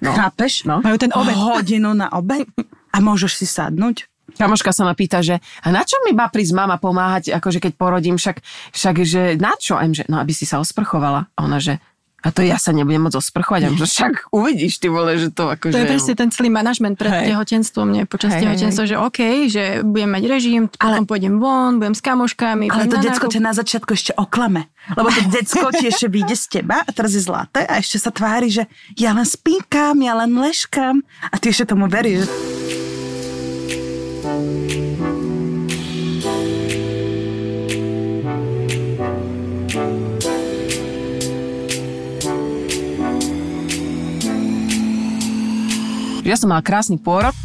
No. 0.02 0.12
Chápeš? 0.12 0.68
No. 0.68 0.82
Majú 0.82 0.98
ten 1.00 1.12
obed. 1.16 1.36
Hodinu 1.38 1.94
na 1.94 2.10
obed 2.12 2.44
a 2.96 2.98
môžeš 2.98 3.40
si 3.40 3.46
sadnúť. 3.46 4.10
Kamoška 4.36 4.72
sa 4.76 4.84
ma 4.84 4.94
pýta, 4.94 5.24
že 5.24 5.40
a 5.64 5.68
na 5.72 5.88
čo 5.88 6.00
mi 6.04 6.12
má 6.12 6.28
prísť 6.28 6.54
mama 6.56 6.76
pomáhať, 6.76 7.32
akože 7.36 7.64
keď 7.64 7.74
porodím, 7.80 8.20
však, 8.20 8.44
však 8.76 8.96
že 9.04 9.22
na 9.40 9.56
čo? 9.56 9.80
A 9.80 9.84
že, 9.90 10.04
no 10.12 10.20
aby 10.20 10.36
si 10.36 10.44
sa 10.44 10.60
osprchovala. 10.60 11.32
A 11.36 11.40
ona, 11.44 11.60
že 11.60 11.80
a 12.26 12.34
to 12.34 12.42
ja 12.42 12.58
sa 12.58 12.74
nebudem 12.74 13.06
môcť 13.06 13.22
osprchovať. 13.22 13.62
A 13.62 13.78
že 13.78 13.86
však 13.86 14.34
uvidíš, 14.34 14.82
ty 14.82 14.90
vole, 14.90 15.14
že 15.14 15.30
to 15.30 15.46
akože... 15.46 15.78
To 15.78 15.82
je 15.86 15.86
presne 15.86 16.14
ten 16.18 16.34
celý 16.34 16.50
manažment 16.50 16.98
pred 16.98 17.14
Hej. 17.14 17.26
tehotenstvom, 17.30 17.86
mne 17.86 18.10
počas 18.10 18.34
Hej, 18.34 18.42
hej, 18.42 18.46
tehotenstva, 18.50 18.84
že 18.90 18.96
OK, 18.98 19.20
že 19.46 19.64
budem 19.86 20.10
mať 20.10 20.24
režim, 20.26 20.66
Ale- 20.82 21.06
potom 21.06 21.06
pôjdem 21.06 21.38
von, 21.38 21.78
budem 21.78 21.94
s 21.94 22.02
kamoškami. 22.02 22.66
Ale 22.74 22.90
to 22.90 22.98
decko 22.98 23.30
ťa 23.30 23.42
na 23.46 23.54
začiatku 23.54 23.94
ešte 23.94 24.12
oklame. 24.18 24.74
Lebo 24.98 25.14
to 25.14 25.22
decko 25.30 25.70
ti 25.70 25.86
ešte 25.86 26.10
vyjde 26.10 26.34
z 26.34 26.46
teba 26.50 26.82
a 26.82 26.90
teraz 26.90 27.14
je 27.14 27.22
zlaté 27.22 27.62
a 27.70 27.78
ešte 27.78 28.02
sa 28.02 28.10
tvári, 28.10 28.50
že 28.50 28.66
ja 28.98 29.14
len 29.14 29.26
spínkam, 29.26 29.94
ja 30.02 30.18
len 30.18 30.34
leškam 30.34 31.06
a 31.30 31.36
ty 31.38 31.54
ešte 31.54 31.78
tomu 31.78 31.86
veríš. 31.86 32.26
Ja 34.26 34.32
sam 46.38 46.50
Mala 46.50 46.62
Krasni 46.62 46.98
porok. 46.98 47.36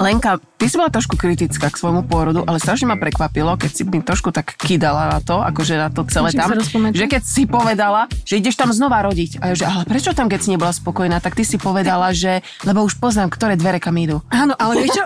Lenka, 0.00 0.38
ty 0.56 0.66
si 0.66 0.74
bola 0.74 0.88
trošku 0.88 1.14
kritická 1.14 1.68
k 1.68 1.76
svojmu 1.76 2.04
pôrodu, 2.04 2.42
ale 2.42 2.56
strašne 2.56 2.86
ma 2.86 2.96
prekvapilo, 2.96 3.54
keď 3.54 3.70
si 3.70 3.82
mi 3.82 4.00
trošku 4.00 4.30
tak 4.30 4.56
kydala 4.56 5.08
na 5.08 5.20
to, 5.20 5.38
akože 5.38 5.74
na 5.74 5.88
to 5.88 6.02
celé 6.06 6.32
Môžem 6.32 6.40
tam, 6.40 6.50
že 6.90 7.06
keď 7.06 7.22
si 7.22 7.42
povedala, 7.44 8.08
že 8.22 8.36
ideš 8.36 8.54
tam 8.54 8.70
znova 8.70 9.00
rodiť. 9.02 9.38
A 9.38 9.52
že 9.52 9.64
ale 9.64 9.84
prečo 9.84 10.10
tam, 10.10 10.26
keď 10.26 10.40
si 10.40 10.48
nebola 10.50 10.70
spokojná, 10.70 11.18
tak 11.18 11.32
ty 11.32 11.42
si 11.42 11.56
povedala, 11.56 12.10
že 12.10 12.40
lebo 12.62 12.82
už 12.82 12.96
poznám, 12.96 13.28
ktoré 13.28 13.54
dvere 13.54 13.78
kam 13.78 13.94
idú. 13.94 14.24
Áno, 14.28 14.56
ale 14.56 14.80
vieš 14.80 14.96
čo? 14.96 15.04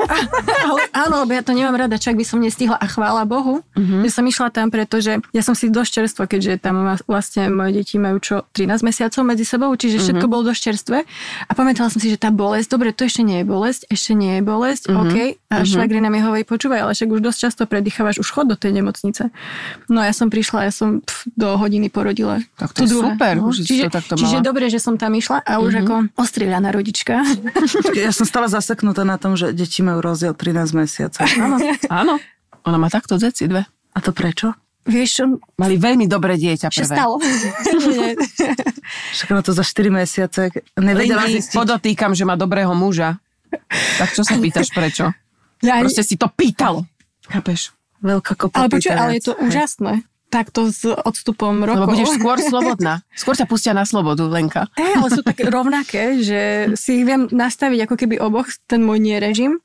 ale, 0.64 0.80
áno, 0.92 1.14
lebo 1.20 1.32
ja 1.32 1.42
to 1.42 1.50
nemám 1.50 1.76
rada, 1.76 1.96
čak 1.96 2.14
by 2.14 2.22
som 2.22 2.38
nestihla 2.38 2.74
a 2.74 2.86
chvála 2.86 3.22
Bohu, 3.24 3.62
Mhm. 3.74 4.06
že 4.06 4.10
som 4.12 4.24
išla 4.24 4.48
tam, 4.48 4.68
pretože 4.68 5.18
ja 5.30 5.42
som 5.42 5.52
si 5.52 5.66
dosť 5.66 5.90
čerstvo, 5.92 6.22
keďže 6.24 6.60
tam 6.60 6.78
vlastne 7.04 7.48
moje 7.48 7.74
deti 7.74 7.96
majú 7.96 8.16
čo 8.18 8.46
13 8.50 8.80
mesiacov 8.80 9.22
medzi 9.24 9.42
sebou, 9.42 9.70
čiže 9.72 9.98
všetko 10.00 10.24
Mhm. 10.24 10.30
bolo 10.30 10.42
dosť 10.46 10.60
čerstvé. 10.62 10.98
A 11.44 11.52
pamätala 11.52 11.88
som 11.88 11.98
si, 11.98 12.08
že 12.08 12.16
tá 12.16 12.30
bolesť, 12.30 12.68
dobre, 12.68 12.92
to 12.92 13.02
ešte 13.02 13.20
nie 13.20 13.42
je 13.42 13.46
bolesť, 13.46 13.80
ešte 13.88 14.12
nie 14.12 14.38
je 14.38 14.42
bolesť, 14.42 14.82
Mhm. 14.86 14.98
OK. 15.00 15.16
A 15.50 15.66
švagrina 15.66 16.14
mi 16.14 16.22
hovorí, 16.22 16.46
počúvaj, 16.46 16.86
ale 16.86 16.92
však 16.94 17.10
už 17.10 17.20
dosť 17.26 17.38
často 17.42 17.62
predýchávaš, 17.66 18.22
už 18.22 18.30
chod 18.30 18.46
do 18.46 18.54
tej 18.54 18.70
nemocnice. 18.70 19.34
No 19.90 19.98
a 19.98 20.06
ja 20.06 20.14
som 20.14 20.30
prišla, 20.30 20.70
ja 20.70 20.72
som 20.72 21.02
pf, 21.02 21.26
do 21.34 21.58
hodiny 21.58 21.90
porodila. 21.90 22.38
Tak 22.54 22.70
to 22.70 22.86
je 22.86 22.94
super, 22.94 23.34
už 23.42 23.66
si 23.66 23.74
čiže, 23.74 23.90
to 23.90 23.98
takto 23.98 24.14
čiže 24.14 24.38
mala. 24.38 24.46
dobre, 24.46 24.70
že 24.70 24.78
som 24.78 24.94
tam 24.94 25.10
išla 25.10 25.42
a 25.42 25.58
už 25.58 25.82
ako 25.82 25.94
ostrieľaná 26.14 26.70
rodička. 26.70 27.26
Ja 27.98 28.14
som 28.14 28.30
stále 28.30 28.46
zaseknutá 28.46 29.02
na 29.02 29.18
tom, 29.18 29.34
že 29.34 29.50
deti 29.50 29.82
majú 29.82 29.98
rozdiel 29.98 30.38
13 30.38 30.70
mesiacov. 30.70 31.26
Áno. 31.26 31.58
Áno, 31.90 32.14
ona 32.62 32.78
má 32.78 32.86
takto 32.86 33.18
deci 33.18 33.50
dve. 33.50 33.66
A 33.66 33.98
to 33.98 34.14
prečo? 34.14 34.54
Vieš 34.86 35.10
čo, 35.12 35.24
Mali 35.58 35.76
veľmi 35.76 36.06
dobré 36.06 36.38
dieťa 36.38 36.70
čo 36.70 36.86
prvé. 36.86 36.94
stalo? 36.94 37.18
Nie, 37.18 38.14
nie. 38.14 38.14
Však 39.18 39.28
to 39.42 39.50
za 39.50 39.64
4 39.66 39.90
mesiace 39.92 40.54
nevedela 40.78 41.26
Lindy, 41.26 41.42
zistiť. 41.42 41.58
podotýkam, 41.58 42.14
že 42.14 42.22
má 42.22 42.38
dobrého 42.38 42.70
muža. 42.72 43.18
Tak 43.98 44.14
čo 44.14 44.22
sa 44.22 44.38
pýtaš, 44.38 44.70
prečo? 44.70 45.10
Ja, 45.60 45.80
Proste 45.84 46.04
si 46.04 46.16
to 46.16 46.28
pýtalo. 46.32 46.88
Chápeš? 47.28 47.76
Veľká 48.00 48.32
kopa 48.32 48.64
ale 48.64 48.72
počuj, 48.72 48.96
ale 48.96 49.20
je 49.20 49.22
to 49.28 49.34
úžasné. 49.36 50.08
Takto 50.30 50.70
s 50.70 50.86
odstupom 50.86 51.52
Lebo 51.60 51.84
rokov. 51.84 51.92
budeš 51.92 52.10
skôr 52.18 52.38
slobodná. 52.40 53.04
Skôr 53.12 53.36
ťa 53.36 53.44
pustia 53.44 53.76
na 53.76 53.84
slobodu, 53.84 54.24
Lenka. 54.24 54.72
Hej, 54.78 54.92
ale 54.96 55.08
sú 55.12 55.22
také 55.26 55.44
rovnaké, 55.52 56.22
že 56.22 56.72
si 56.80 57.02
ich 57.02 57.04
viem 57.04 57.28
nastaviť 57.28 57.84
ako 57.84 57.94
keby 57.98 58.16
oboch, 58.22 58.48
ten 58.64 58.80
môj 58.80 59.02
nie 59.02 59.20
režim 59.20 59.60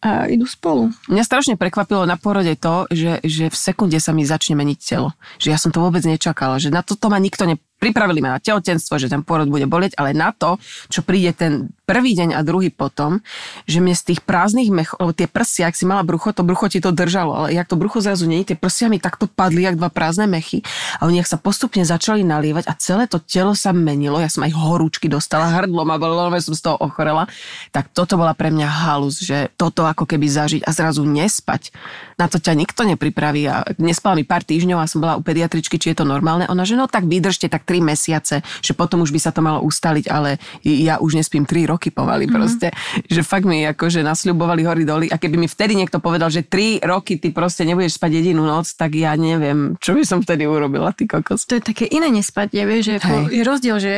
a 0.00 0.24
idú 0.32 0.48
spolu. 0.48 0.88
Mňa 1.12 1.24
strašne 1.28 1.54
prekvapilo 1.60 2.08
na 2.08 2.16
porode 2.16 2.56
to, 2.56 2.88
že, 2.88 3.20
že 3.20 3.52
v 3.52 3.56
sekunde 3.56 4.00
sa 4.00 4.16
mi 4.16 4.24
začne 4.24 4.56
meniť 4.56 4.78
telo. 4.80 5.12
Že 5.36 5.48
ja 5.52 5.58
som 5.60 5.68
to 5.68 5.84
vôbec 5.84 6.00
nečakala, 6.08 6.56
že 6.56 6.72
na 6.72 6.80
toto 6.80 7.12
ma 7.12 7.20
nikto 7.20 7.44
ne... 7.44 7.60
Pripravili 7.80 8.20
ma 8.24 8.36
na 8.36 8.40
tehotenstvo, 8.40 8.96
že 8.96 9.12
ten 9.12 9.20
porod 9.24 9.48
bude 9.52 9.64
bolieť, 9.68 9.96
ale 10.00 10.16
na 10.16 10.32
to, 10.32 10.56
čo 10.88 11.04
príde 11.04 11.36
ten 11.36 11.72
prvý 11.90 12.14
deň 12.14 12.38
a 12.38 12.46
druhý 12.46 12.70
potom, 12.70 13.18
že 13.66 13.82
mne 13.82 13.98
z 13.98 14.14
tých 14.14 14.20
prázdnych 14.22 14.70
mechov, 14.70 15.02
lebo 15.02 15.10
tie 15.10 15.26
prsia, 15.26 15.66
ak 15.66 15.74
si 15.74 15.82
mala 15.82 16.06
brucho, 16.06 16.30
to 16.30 16.46
brucho 16.46 16.70
ti 16.70 16.78
to 16.78 16.94
držalo, 16.94 17.34
ale 17.34 17.48
jak 17.50 17.66
to 17.66 17.74
brucho 17.74 17.98
zrazu 17.98 18.30
nie, 18.30 18.46
tie 18.46 18.54
prsia 18.54 18.86
mi 18.86 19.02
takto 19.02 19.26
padli, 19.26 19.66
jak 19.66 19.74
dva 19.74 19.90
prázdne 19.90 20.30
mechy 20.30 20.62
a 21.02 21.10
oni 21.10 21.18
sa 21.26 21.34
postupne 21.34 21.82
začali 21.82 22.22
nalievať 22.22 22.70
a 22.70 22.78
celé 22.78 23.10
to 23.10 23.18
telo 23.18 23.58
sa 23.58 23.74
menilo, 23.74 24.22
ja 24.22 24.30
som 24.30 24.46
aj 24.46 24.54
horúčky 24.54 25.10
dostala, 25.10 25.50
hrdlo 25.50 25.82
ma 25.82 25.98
bolo, 25.98 26.30
som 26.38 26.54
z 26.54 26.62
toho 26.62 26.78
ochorela, 26.78 27.26
tak 27.74 27.90
toto 27.90 28.14
bola 28.14 28.38
pre 28.38 28.54
mňa 28.54 28.68
halus, 28.70 29.18
že 29.18 29.50
toto 29.58 29.82
ako 29.82 30.06
keby 30.06 30.30
zažiť 30.30 30.62
a 30.62 30.70
zrazu 30.70 31.02
nespať. 31.02 31.74
Na 32.20 32.28
to 32.28 32.36
ťa 32.36 32.52
nikto 32.52 32.84
nepripraví 32.84 33.48
a 33.48 33.64
nespala 33.80 34.14
mi 34.14 34.28
pár 34.28 34.44
týždňov 34.44 34.78
a 34.78 34.86
som 34.86 35.00
bola 35.00 35.16
u 35.16 35.24
pediatričky, 35.24 35.80
či 35.80 35.96
je 35.96 36.04
to 36.04 36.06
normálne. 36.06 36.44
Ona, 36.52 36.68
že 36.68 36.76
no 36.76 36.84
tak 36.84 37.08
vydržte 37.08 37.48
tak 37.48 37.64
3 37.64 37.80
mesiace, 37.80 38.44
že 38.60 38.72
potom 38.76 39.00
už 39.00 39.10
by 39.10 39.20
sa 39.24 39.32
to 39.32 39.40
malo 39.40 39.64
ustaliť, 39.64 40.06
ale 40.12 40.36
ja 40.62 41.00
už 41.00 41.16
nespím 41.16 41.48
3 41.48 41.72
roky 41.72 41.79
pomaly 41.88 42.28
Mhm. 42.28 42.32
proste. 42.36 42.68
Že 43.06 43.20
fakt 43.22 43.48
mi 43.48 43.64
akože 43.64 44.04
nasľubovali 44.04 44.62
hory 44.62 44.84
doly 44.84 45.06
a 45.08 45.16
keby 45.16 45.40
mi 45.40 45.48
vtedy 45.48 45.72
niekto 45.72 45.96
povedal, 45.96 46.28
že 46.28 46.44
3 46.44 46.84
roky 46.84 47.16
ty 47.16 47.32
proste 47.32 47.64
nebudeš 47.64 47.96
spať 47.96 48.20
jedinú 48.20 48.44
noc, 48.44 48.68
tak 48.70 48.92
ja 48.92 49.16
neviem, 49.16 49.80
čo 49.80 49.96
by 49.96 50.04
som 50.04 50.20
vtedy 50.20 50.44
urobila, 50.44 50.92
ty 50.92 51.08
kokos. 51.08 51.48
To 51.48 51.56
je 51.56 51.64
také 51.64 51.88
iné 51.88 52.12
nespať, 52.12 52.52
ja 52.52 52.68
vieš, 52.68 52.82
že 52.84 52.94
ako, 52.98 53.14
je 53.30 53.42
rozdiel, 53.42 53.76
že 53.78 53.92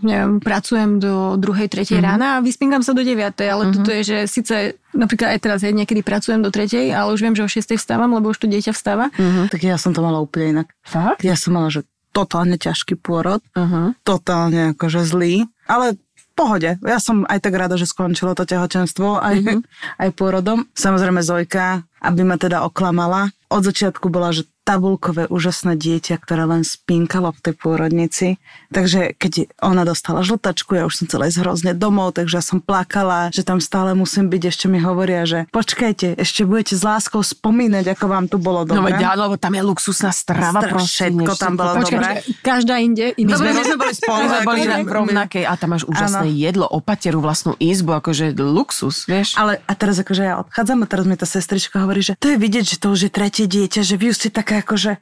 neviem, 0.00 0.38
pracujem 0.38 0.96
do 0.96 1.12
druhej, 1.36 1.68
tretej 1.68 2.00
Mhm. 2.00 2.06
rána 2.06 2.26
a 2.32 2.40
vyspínkam 2.40 2.80
sa 2.80 2.94
do 2.94 3.02
9, 3.02 3.18
ale 3.42 3.68
toto 3.70 3.90
je, 3.90 4.00
že 4.00 4.18
síce 4.24 4.54
napríklad 4.90 5.34
aj 5.34 5.40
teraz, 5.40 5.58
hej, 5.60 5.74
niekedy 5.74 6.00
pracujem 6.00 6.38
do 6.38 6.48
tretej, 6.48 6.88
ale 6.90 7.10
už 7.10 7.20
viem, 7.20 7.34
že 7.34 7.42
o 7.42 7.50
6 7.50 7.74
vstávam, 7.74 8.08
lebo 8.08 8.30
už 8.30 8.38
to 8.38 8.46
dieťa 8.46 8.70
vstáva. 8.70 9.10
Tak 9.50 9.60
ja 9.60 9.74
som 9.74 9.90
to 9.90 9.98
mala 9.98 10.16
úplne 10.16 10.62
inak. 10.62 10.68
Fakt? 10.80 11.26
Ja 11.26 11.34
som 11.34 11.52
mala, 11.52 11.68
že 11.68 11.82
totálne 12.08 12.56
ťažký 12.56 12.96
pôrod, 12.96 13.42
Uh-huh. 13.52 13.92
totálne 14.02 14.72
akože 14.72 15.04
zlý, 15.04 15.44
ale 15.66 15.98
pohode. 16.38 16.78
Ja 16.78 17.02
som 17.02 17.26
aj 17.26 17.42
tak 17.42 17.58
rada, 17.58 17.74
že 17.74 17.90
skončilo 17.90 18.38
to 18.38 18.46
tehotenstvo 18.46 19.18
aj, 19.18 19.36
mm-hmm. 19.42 19.60
aj 20.06 20.08
pôrodom. 20.14 20.70
Samozrejme 20.78 21.18
Zojka, 21.26 21.82
aby 21.98 22.22
ma 22.22 22.38
teda 22.38 22.62
oklamala. 22.62 23.34
Od 23.48 23.62
začiatku 23.62 24.08
bola, 24.08 24.28
že 24.30 24.44
tabulkové 24.62 25.24
úžasné 25.32 25.80
dieťa, 25.80 26.20
ktoré 26.20 26.44
len 26.44 26.60
spinkalo 26.60 27.32
v 27.32 27.40
tej 27.40 27.54
pôrodnici. 27.56 28.26
Takže 28.68 29.16
keď 29.16 29.48
ona 29.64 29.88
dostala 29.88 30.20
žltačku, 30.20 30.76
ja 30.76 30.84
už 30.84 30.92
som 30.92 31.06
celé 31.08 31.32
hrozne 31.32 31.72
domov, 31.72 32.12
takže 32.12 32.36
ja 32.36 32.44
som 32.44 32.60
plakala, 32.60 33.32
že 33.32 33.40
tam 33.40 33.64
stále 33.64 33.96
musím 33.96 34.28
byť. 34.28 34.42
Ešte 34.44 34.66
mi 34.68 34.76
hovoria, 34.76 35.24
že 35.24 35.48
počkajte, 35.48 36.20
ešte 36.20 36.44
budete 36.44 36.76
s 36.76 36.84
láskou 36.84 37.24
spomínať, 37.24 37.96
ako 37.96 38.04
vám 38.06 38.28
tu 38.28 38.36
bolo 38.36 38.68
No 38.68 38.84
dobre. 38.84 38.92
veď 38.92 39.08
áno, 39.08 39.32
lebo 39.32 39.40
tam 39.40 39.56
je 39.56 39.62
luxusná 39.64 40.12
strava. 40.12 40.60
Stra- 40.60 40.68
proste, 40.68 40.92
všetko 41.08 41.32
tam 41.32 41.52
bolo 41.56 41.72
to- 41.72 41.88
dobré. 41.88 41.96
Počkaj, 41.96 42.16
každá 42.44 42.74
inde. 42.76 43.04
Iný 43.16 43.30
Dobre, 43.32 43.48
my 43.48 43.62
sme 43.64 43.76
boli 43.78 43.94
spolu. 43.96 44.20
My 44.20 44.26
sme 44.28 44.40
boli 44.44 44.60
v 44.84 44.92
rovnakej 44.92 45.44
a 45.48 45.52
tam 45.56 45.68
máš 45.72 45.88
úžasné 45.88 46.28
Áno. 46.28 46.36
jedlo, 46.36 46.66
opateru, 46.68 47.18
vlastnú 47.18 47.56
izbu, 47.56 47.96
akože 47.96 48.36
luxus, 48.36 49.08
vieš. 49.08 49.32
Ale 49.40 49.64
a 49.64 49.72
teraz 49.72 49.96
akože 49.96 50.22
ja 50.22 50.34
odchádzam 50.38 50.84
a 50.84 50.86
teraz 50.86 51.08
mi 51.08 51.16
tá 51.16 51.24
sestrička 51.24 51.80
hovorí, 51.80 52.04
že 52.04 52.12
to 52.14 52.28
je 52.28 52.36
vidieť, 52.36 52.64
že 52.66 52.76
to 52.76 52.92
už 52.92 53.08
je 53.08 53.10
tretie 53.10 53.37
dieťa, 53.46 53.80
že 53.84 53.94
vy 53.94 54.10
už 54.10 54.16
ste 54.16 54.30
taká 54.32 54.64
akože 54.64 54.98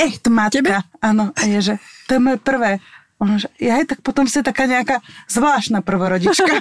echt 0.00 0.24
matka. 0.26 0.82
Áno, 0.98 1.30
a 1.36 1.42
je, 1.46 1.58
že 1.60 1.74
to 2.10 2.16
je 2.16 2.20
moje 2.20 2.38
prvé. 2.40 2.82
Ono, 3.16 3.40
že 3.40 3.48
ja 3.56 3.80
aj 3.80 3.96
tak 3.96 4.00
potom 4.04 4.28
si 4.28 4.44
taká 4.44 4.68
nejaká 4.68 5.00
zvláštna 5.24 5.80
prvorodička. 5.80 6.52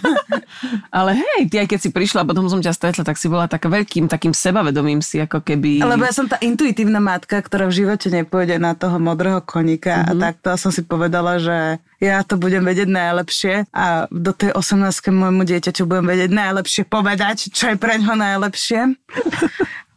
Ale 0.96 1.20
hej, 1.20 1.52
ty 1.52 1.60
aj 1.60 1.68
keď 1.68 1.80
si 1.84 1.90
prišla 1.92 2.24
a 2.24 2.30
potom 2.32 2.48
som 2.48 2.64
ťa 2.64 2.72
stretla, 2.72 3.04
tak 3.04 3.20
si 3.20 3.28
bola 3.28 3.52
tak 3.52 3.68
veľkým, 3.68 4.08
takým 4.08 4.32
sebavedomým 4.32 5.04
si, 5.04 5.20
ako 5.20 5.44
keby... 5.44 5.84
Lebo 5.84 6.08
ja 6.08 6.16
som 6.16 6.32
tá 6.32 6.40
intuitívna 6.40 7.04
matka, 7.04 7.44
ktorá 7.44 7.68
v 7.68 7.84
živote 7.84 8.08
nepôjde 8.08 8.56
na 8.56 8.72
toho 8.72 8.96
modrého 9.04 9.44
koníka 9.44 10.00
mm-hmm. 10.00 10.16
a 10.16 10.32
takto 10.32 10.48
a 10.48 10.56
som 10.56 10.72
si 10.72 10.80
povedala, 10.88 11.44
že 11.44 11.84
ja 12.00 12.24
to 12.24 12.40
budem 12.40 12.64
vedieť 12.64 12.88
najlepšie 12.88 13.54
a 13.76 14.08
do 14.08 14.32
tej 14.32 14.56
18 14.56 15.12
môjmu 15.12 15.44
dieťaťu 15.44 15.84
budem 15.84 16.08
vedieť 16.08 16.32
najlepšie 16.32 16.84
povedať, 16.88 17.52
čo 17.52 17.68
je 17.68 17.76
pre 17.76 18.00
ňo 18.00 18.16
najlepšie. 18.16 18.96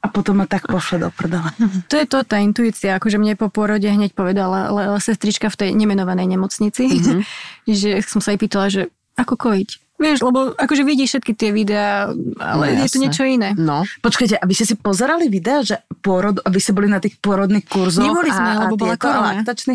A 0.08 0.12
potom 0.16 0.40
ma 0.40 0.48
tak 0.48 0.64
pošle 0.64 1.04
do 1.04 1.12
prdele. 1.12 1.52
To 1.92 1.94
je 2.00 2.06
to, 2.08 2.24
tá 2.24 2.40
intuícia, 2.40 2.96
akože 2.96 3.20
mne 3.20 3.36
po 3.36 3.52
pôrode 3.52 3.84
hneď 3.84 4.16
povedala 4.16 4.72
le, 4.72 4.82
le, 4.96 5.00
sestrička 5.04 5.52
v 5.52 5.56
tej 5.60 5.70
nemenovanej 5.76 6.24
nemocnici, 6.24 6.88
mm-hmm. 6.88 7.20
že 7.84 8.00
som 8.08 8.24
sa 8.24 8.32
jej 8.32 8.40
pýtala, 8.40 8.72
že 8.72 8.88
ako 9.20 9.36
kojiť. 9.36 9.87
Vieš, 9.98 10.22
lebo 10.22 10.54
akože 10.54 10.86
vidíš 10.86 11.08
všetky 11.12 11.32
tie 11.34 11.50
videá, 11.50 12.14
ale 12.38 12.64
No, 12.70 12.86
je 12.86 12.86
to 12.86 12.86
jasné. 12.86 13.02
niečo 13.02 13.22
iné. 13.26 13.48
No. 13.52 13.82
Počkajte, 13.98 14.38
aby 14.38 14.52
ste 14.54 14.64
si 14.64 14.74
pozerali 14.74 15.26
videa, 15.26 15.58
že 15.60 15.74
pôrod, 15.98 16.38
aby 16.38 16.58
ste 16.58 16.70
boli 16.70 16.86
na 16.86 17.02
tých 17.02 17.18
pôrodných 17.18 17.66
kurzoch 17.66 18.06
Neboli 18.06 18.30
sme, 18.30 18.46
a, 18.46 18.58
lebo 18.62 18.74
a 18.74 18.80
bola 18.80 18.94
korona. 18.94 19.30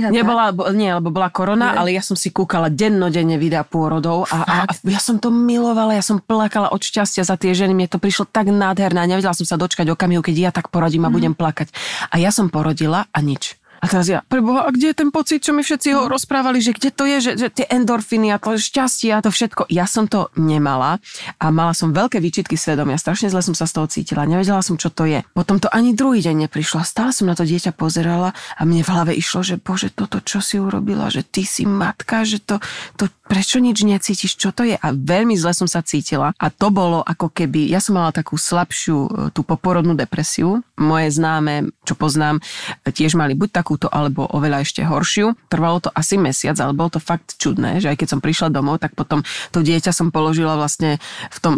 Nebola, 0.09 0.43
bo- 0.49 0.71
nie, 0.71 0.87
lebo 0.87 1.11
bola 1.11 1.27
korona, 1.27 1.75
ale 1.75 1.91
ja 1.91 1.99
som 1.99 2.15
si 2.15 2.31
kúkala 2.31 2.71
dennodenne 2.71 3.35
videa 3.35 3.67
pôrodov 3.67 4.23
a, 4.31 4.37
a, 4.41 4.55
a 4.63 4.73
ja 4.87 4.97
som 4.97 5.19
to 5.19 5.27
milovala, 5.27 5.91
ja 5.91 6.01
som 6.01 6.17
plakala 6.17 6.71
od 6.71 6.79
šťastia 6.79 7.27
za 7.27 7.35
tie 7.35 7.51
ženy, 7.51 7.75
mne 7.75 7.91
to 7.91 7.99
prišlo 7.99 8.23
tak 8.23 8.47
nádherné 8.47 9.03
a 9.03 9.09
nevedela 9.09 9.35
som 9.35 9.43
sa 9.43 9.59
dočkať 9.59 9.91
okamihu, 9.91 10.23
keď 10.23 10.35
ja 10.39 10.51
tak 10.55 10.71
porodím 10.71 11.03
a 11.03 11.11
budem 11.11 11.35
plakať. 11.35 11.67
A 12.07 12.15
ja 12.15 12.31
som 12.31 12.47
porodila 12.47 13.11
a 13.11 13.19
nič. 13.19 13.59
A 13.83 13.91
teraz 13.91 14.07
ja, 14.07 14.23
preboha, 14.23 14.63
a 14.63 14.71
kde 14.71 14.95
je 14.95 14.99
ten 15.03 15.11
pocit, 15.11 15.43
čo 15.43 15.51
mi 15.51 15.59
všetci 15.59 15.91
ho 15.91 16.07
rozprávali, 16.07 16.63
že 16.63 16.71
kde 16.71 16.89
to 16.95 17.03
je, 17.03 17.17
že, 17.19 17.31
že 17.35 17.47
tie 17.51 17.67
endorfiny 17.67 18.31
a 18.31 18.39
to 18.39 18.55
šťastie 18.55 19.11
a 19.11 19.19
to 19.19 19.27
všetko. 19.27 19.67
Ja 19.67 19.83
som 19.83 20.07
to 20.07 20.31
nemala 20.39 21.03
a 21.35 21.45
mala 21.51 21.75
som 21.75 21.91
veľké 21.91 22.23
výčitky 22.23 22.55
svedomia. 22.55 22.95
Strašne 22.95 23.27
zle 23.27 23.43
som 23.43 23.51
sa 23.51 23.67
z 23.67 23.75
toho 23.75 23.87
cítila. 23.91 24.23
Nevedela 24.23 24.63
som, 24.63 24.79
čo 24.79 24.87
to 24.87 25.03
je. 25.03 25.19
Potom 25.35 25.59
to 25.59 25.67
ani 25.67 25.91
druhý 25.91 26.23
deň 26.23 26.47
neprišlo. 26.47 26.79
A 26.79 26.87
Stále 26.87 27.11
som 27.11 27.27
na 27.27 27.35
to 27.35 27.43
dieťa 27.43 27.75
pozerala 27.75 28.31
a 28.55 28.61
mne 28.63 28.85
v 28.85 28.91
hlave 28.93 29.11
išlo, 29.17 29.43
že 29.43 29.59
bože, 29.59 29.91
toto 29.91 30.23
čo 30.23 30.39
si 30.39 30.55
urobila, 30.61 31.11
že 31.11 31.25
ty 31.27 31.43
si 31.43 31.67
matka, 31.67 32.23
že 32.23 32.39
to, 32.39 32.63
to 32.95 33.11
prečo 33.27 33.57
nič 33.57 33.81
necítiš, 33.81 34.37
čo 34.37 34.53
to 34.53 34.61
je? 34.67 34.77
A 34.77 34.87
veľmi 34.93 35.33
zle 35.33 35.57
som 35.57 35.65
sa 35.65 35.81
cítila. 35.81 36.37
A 36.37 36.47
to 36.53 36.69
bolo 36.69 37.01
ako 37.01 37.33
keby, 37.33 37.65
ja 37.65 37.81
som 37.81 37.97
mala 37.97 38.13
takú 38.13 38.37
slabšiu 38.37 38.97
e, 38.99 39.09
tú 39.33 39.41
poporodnú 39.41 39.97
depresiu. 39.97 40.61
Moje 40.73 41.13
známe, 41.13 41.69
čo 41.85 41.93
poznám, 41.93 42.41
tiež 42.81 43.13
mali 43.13 43.37
buď 43.37 43.49
takúto, 43.53 43.85
alebo 43.93 44.25
oveľa 44.25 44.65
ešte 44.65 44.81
horšiu. 44.81 45.37
Trvalo 45.45 45.77
to 45.85 45.93
asi 45.93 46.17
mesiac, 46.17 46.57
ale 46.57 46.73
bolo 46.73 46.97
to 46.97 47.01
fakt 47.01 47.37
čudné, 47.37 47.77
že 47.77 47.93
aj 47.93 47.97
keď 48.01 48.07
som 48.09 48.19
prišla 48.19 48.49
domov, 48.49 48.81
tak 48.81 48.97
potom 48.97 49.21
to 49.53 49.61
dieťa 49.61 49.93
som 49.93 50.09
položila 50.09 50.57
vlastne 50.57 50.97
v 51.29 51.37
tom 51.37 51.55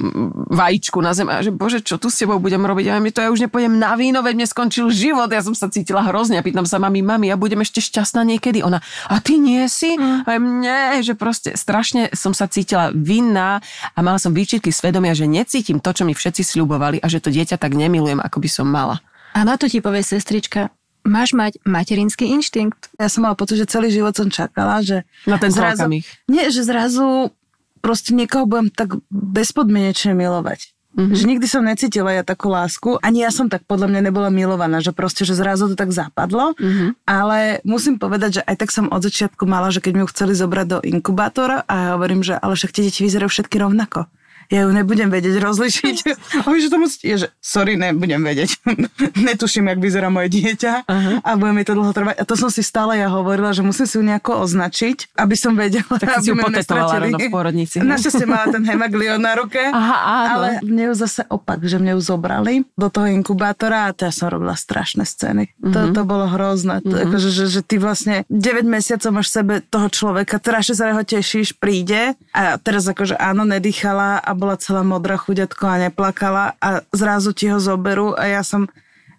vajíčku 0.52 1.00
na 1.00 1.16
zem 1.16 1.32
a 1.32 1.40
že 1.40 1.56
bože, 1.56 1.80
čo 1.80 1.96
tu 1.96 2.12
s 2.12 2.20
tebou 2.20 2.44
budem 2.44 2.60
robiť? 2.60 2.92
A 2.92 3.00
mi 3.00 3.16
to 3.16 3.24
ja 3.24 3.32
už 3.32 3.48
nepôjdem 3.48 3.80
na 3.80 3.96
víno, 3.96 4.20
veď 4.20 4.36
mne 4.36 4.48
skončil 4.52 4.92
život. 4.92 5.32
Ja 5.32 5.40
som 5.40 5.56
sa 5.56 5.72
cítila 5.72 6.04
hrozne 6.04 6.36
a 6.40 6.44
pýtam 6.44 6.68
sa 6.68 6.76
mami, 6.76 7.00
mami, 7.00 7.32
ja 7.32 7.40
budem 7.40 7.64
ešte 7.64 7.80
šťastná 7.80 8.28
niekedy. 8.28 8.68
Ona, 8.68 8.84
a 9.08 9.16
ty 9.24 9.40
nie 9.40 9.64
si? 9.72 9.96
Mm. 9.96 10.28
A 10.28 10.32
nie, 10.36 11.08
že 11.08 11.16
proste 11.16 11.56
strašne 11.56 12.12
som 12.12 12.36
sa 12.36 12.52
cítila 12.52 12.92
vinná 12.92 13.64
a 13.96 14.00
mala 14.04 14.20
som 14.20 14.36
výčitky 14.36 14.76
svedomia, 14.76 15.16
že 15.16 15.24
necítim 15.24 15.80
to, 15.80 15.96
čo 15.96 16.04
mi 16.04 16.12
všetci 16.12 16.44
sľubovali 16.44 17.00
a 17.00 17.08
že 17.08 17.24
to 17.24 17.32
dieťa 17.32 17.56
tak 17.56 17.72
nemilujem, 17.72 18.20
ako 18.20 18.44
by 18.44 18.50
som 18.52 18.68
mala. 18.68 19.00
A 19.36 19.44
na 19.44 19.60
to 19.60 19.68
ti 19.68 19.84
povie 19.84 20.00
sestrička, 20.00 20.72
máš 21.04 21.36
mať 21.36 21.60
materinský 21.68 22.32
inštinkt. 22.32 22.90
Ja 22.96 23.12
som 23.12 23.28
mala 23.28 23.36
pocit, 23.36 23.60
že 23.60 23.68
celý 23.68 23.92
život 23.92 24.16
som 24.16 24.32
čakala, 24.32 24.80
že... 24.80 25.04
Na 25.28 25.36
ten 25.36 25.52
zrazu, 25.52 25.86
okamih. 25.86 26.08
Nie, 26.32 26.50
že 26.50 26.64
zrazu 26.64 27.36
proste 27.84 28.16
niekoho 28.16 28.48
budem 28.50 28.74
tak 28.74 28.98
bezpodmienečne 29.12 30.18
milovať. 30.18 30.74
Mm-hmm. 30.96 31.12
Že 31.20 31.24
nikdy 31.28 31.46
som 31.52 31.68
necítila 31.68 32.16
ja 32.16 32.24
takú 32.24 32.48
lásku. 32.48 32.96
Ani 33.04 33.28
ja 33.28 33.30
som 33.30 33.52
tak 33.52 33.68
podľa 33.68 33.92
mňa 33.92 34.02
nebola 34.08 34.32
milovaná, 34.32 34.80
že 34.80 34.96
proste, 34.96 35.28
že 35.28 35.36
zrazu 35.36 35.68
to 35.68 35.76
tak 35.76 35.92
zapadlo. 35.92 36.56
Mm-hmm. 36.56 36.90
Ale 37.04 37.60
musím 37.68 38.00
povedať, 38.00 38.40
že 38.40 38.42
aj 38.48 38.56
tak 38.64 38.72
som 38.72 38.88
od 38.88 39.04
začiatku 39.04 39.44
mala, 39.44 39.76
že 39.76 39.84
keď 39.84 39.92
mi 39.92 40.02
ju 40.08 40.12
chceli 40.16 40.34
zobrať 40.40 40.66
do 40.72 40.80
inkubátora 40.88 41.68
a 41.68 41.74
ja 41.76 41.90
hovorím, 42.00 42.24
že 42.24 42.40
ale 42.40 42.56
však 42.56 42.72
tie 42.72 42.88
deti 42.88 43.04
vyzerajú 43.04 43.28
všetky 43.28 43.60
rovnako. 43.60 44.08
Ja 44.48 44.64
ju 44.64 44.72
nebudem 44.72 45.08
vedieť 45.08 45.40
rozlišiť. 45.40 45.98
A 46.46 46.54
že 46.54 46.70
to 46.70 46.78
musí, 46.78 47.02
je, 47.02 47.16
že 47.18 47.28
sorry, 47.40 47.76
nebudem 47.76 48.22
vedieť. 48.22 48.62
Netuším, 49.28 49.68
jak 49.68 49.80
vyzerá 49.80 50.08
moje 50.08 50.30
dieťa 50.30 50.86
Aha. 50.86 51.12
a 51.22 51.30
bude 51.36 51.52
mi 51.52 51.64
to 51.64 51.74
dlho 51.74 51.92
trvať. 51.92 52.20
A 52.20 52.24
to 52.24 52.36
som 52.36 52.50
si 52.50 52.62
stále 52.62 52.98
ja 52.98 53.08
hovorila, 53.08 53.52
že 53.52 53.62
musím 53.62 53.86
si 53.86 53.96
ju 53.96 54.04
nejako 54.04 54.44
označiť, 54.44 55.16
aby 55.16 55.36
som 55.36 55.54
vedela, 55.54 55.88
Tak 55.88 56.22
si 56.22 56.30
aby 56.30 56.30
ju 56.30 56.36
ma 56.36 56.44
potetovala 56.46 56.94
rovno 57.02 57.18
v 57.18 57.28
pôrodnici, 57.28 57.80
hej? 57.80 57.88
Našťastie 57.88 58.26
mala 58.26 58.46
ten 58.50 58.64
hemaglion 58.64 59.18
na 59.18 59.34
ruke. 59.36 59.58
Aha, 59.72 59.98
áno. 59.98 60.30
Ale 60.36 60.48
mne 60.62 60.92
ju 60.92 60.94
zase 60.96 61.26
opak, 61.26 61.64
že 61.64 61.78
mne 61.78 61.98
ju 61.98 62.02
zobrali 62.04 62.54
do 62.74 62.88
toho 62.90 63.08
inkubátora 63.08 63.90
a 63.90 63.94
to 63.94 64.06
ja 64.06 64.14
som 64.14 64.30
robila 64.30 64.54
strašné 64.54 65.04
scény. 65.04 65.50
Mm-hmm. 65.56 65.72
To, 65.72 65.80
Mhm. 65.82 65.94
to 65.94 66.02
bolo 66.04 66.26
hrozné. 66.28 66.76
Mm-hmm. 66.82 67.04
Akože, 67.08 67.30
že, 67.32 67.46
že 67.50 67.62
ty 67.62 67.76
vlastne 67.78 68.28
9 68.28 68.66
mesiacov 68.66 69.10
máš 69.12 69.32
v 69.32 69.36
sebe 69.36 69.54
toho 69.64 69.88
človeka, 69.88 70.38
strašne 70.38 70.76
sa 70.76 70.92
ho 70.92 71.02
tešíš, 71.02 71.56
príde 71.56 72.14
a 72.32 72.58
teraz 72.58 72.86
akože 72.86 73.16
áno, 73.16 73.46
nedýchala 73.46 74.20
a 74.20 74.32
bola 74.36 74.60
celá 74.60 74.84
modrá 74.84 75.16
chuďatko 75.16 75.64
a 75.66 75.82
neplakala 75.90 76.60
a 76.60 76.84
zrazu 76.92 77.32
ti 77.32 77.48
ho 77.50 77.58
zoberú 77.58 78.14
a 78.14 78.28
ja 78.28 78.44
som 78.44 78.68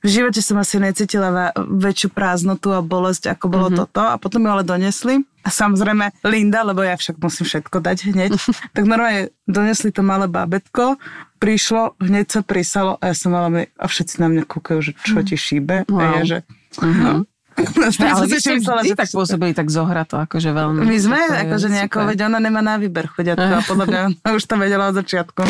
v 0.07 0.09
živote 0.23 0.39
som 0.39 0.55
asi 0.63 0.79
necítila 0.79 1.51
väčšiu 1.57 2.15
prázdnotu 2.15 2.71
a 2.71 2.79
bolesť, 2.79 3.35
ako 3.35 3.45
bolo 3.51 3.69
mm-hmm. 3.73 3.91
toto. 3.91 4.03
A 4.07 4.15
potom 4.23 4.47
ju 4.47 4.51
ale 4.55 4.63
donesli. 4.63 5.27
A 5.43 5.51
samozrejme 5.51 6.15
Linda, 6.23 6.63
lebo 6.63 6.87
ja 6.87 6.95
však 6.95 7.19
musím 7.19 7.43
všetko 7.43 7.83
dať 7.83 8.15
hneď, 8.15 8.31
tak 8.75 8.83
normálne 8.87 9.35
donesli 9.51 9.91
to 9.91 10.07
malé 10.07 10.31
bábetko, 10.31 10.99
prišlo, 11.43 11.99
hneď 12.03 12.27
sa 12.39 12.41
prisalo 12.47 12.99
a 13.03 13.11
ja 13.11 13.15
som 13.19 13.35
mala, 13.35 13.67
a 13.67 13.87
všetci 13.87 14.23
na 14.23 14.31
mňa 14.31 14.43
kúkajú, 14.47 14.79
že 14.83 14.93
čo 15.03 15.23
ti 15.27 15.35
šíbe. 15.35 15.87
A 15.87 15.91
Wow. 15.91 16.23
ja, 16.23 16.23
že... 16.23 16.39
No. 16.83 17.27
Ale 17.57 18.25
vy 18.29 18.37
ste 18.37 18.61
vždy 18.61 18.93
tak 18.93 19.09
pôsobili 19.09 19.53
tak 19.57 19.73
zohrato, 19.73 20.21
akože 20.21 20.53
veľmi. 20.53 20.85
my 20.85 20.99
sme, 21.01 21.21
akože 21.49 21.73
nejako, 21.73 22.05
veď 22.13 22.29
ona 22.29 22.39
nemá 22.41 22.61
na 22.61 22.77
výber 22.77 23.09
chudiatko 23.09 23.53
a 23.57 23.63
podľa 23.71 23.87
mňa 23.89 24.03
už 24.37 24.43
to 24.45 24.55
vedela 24.61 24.93
od 24.93 25.01
začiatku. 25.01 25.43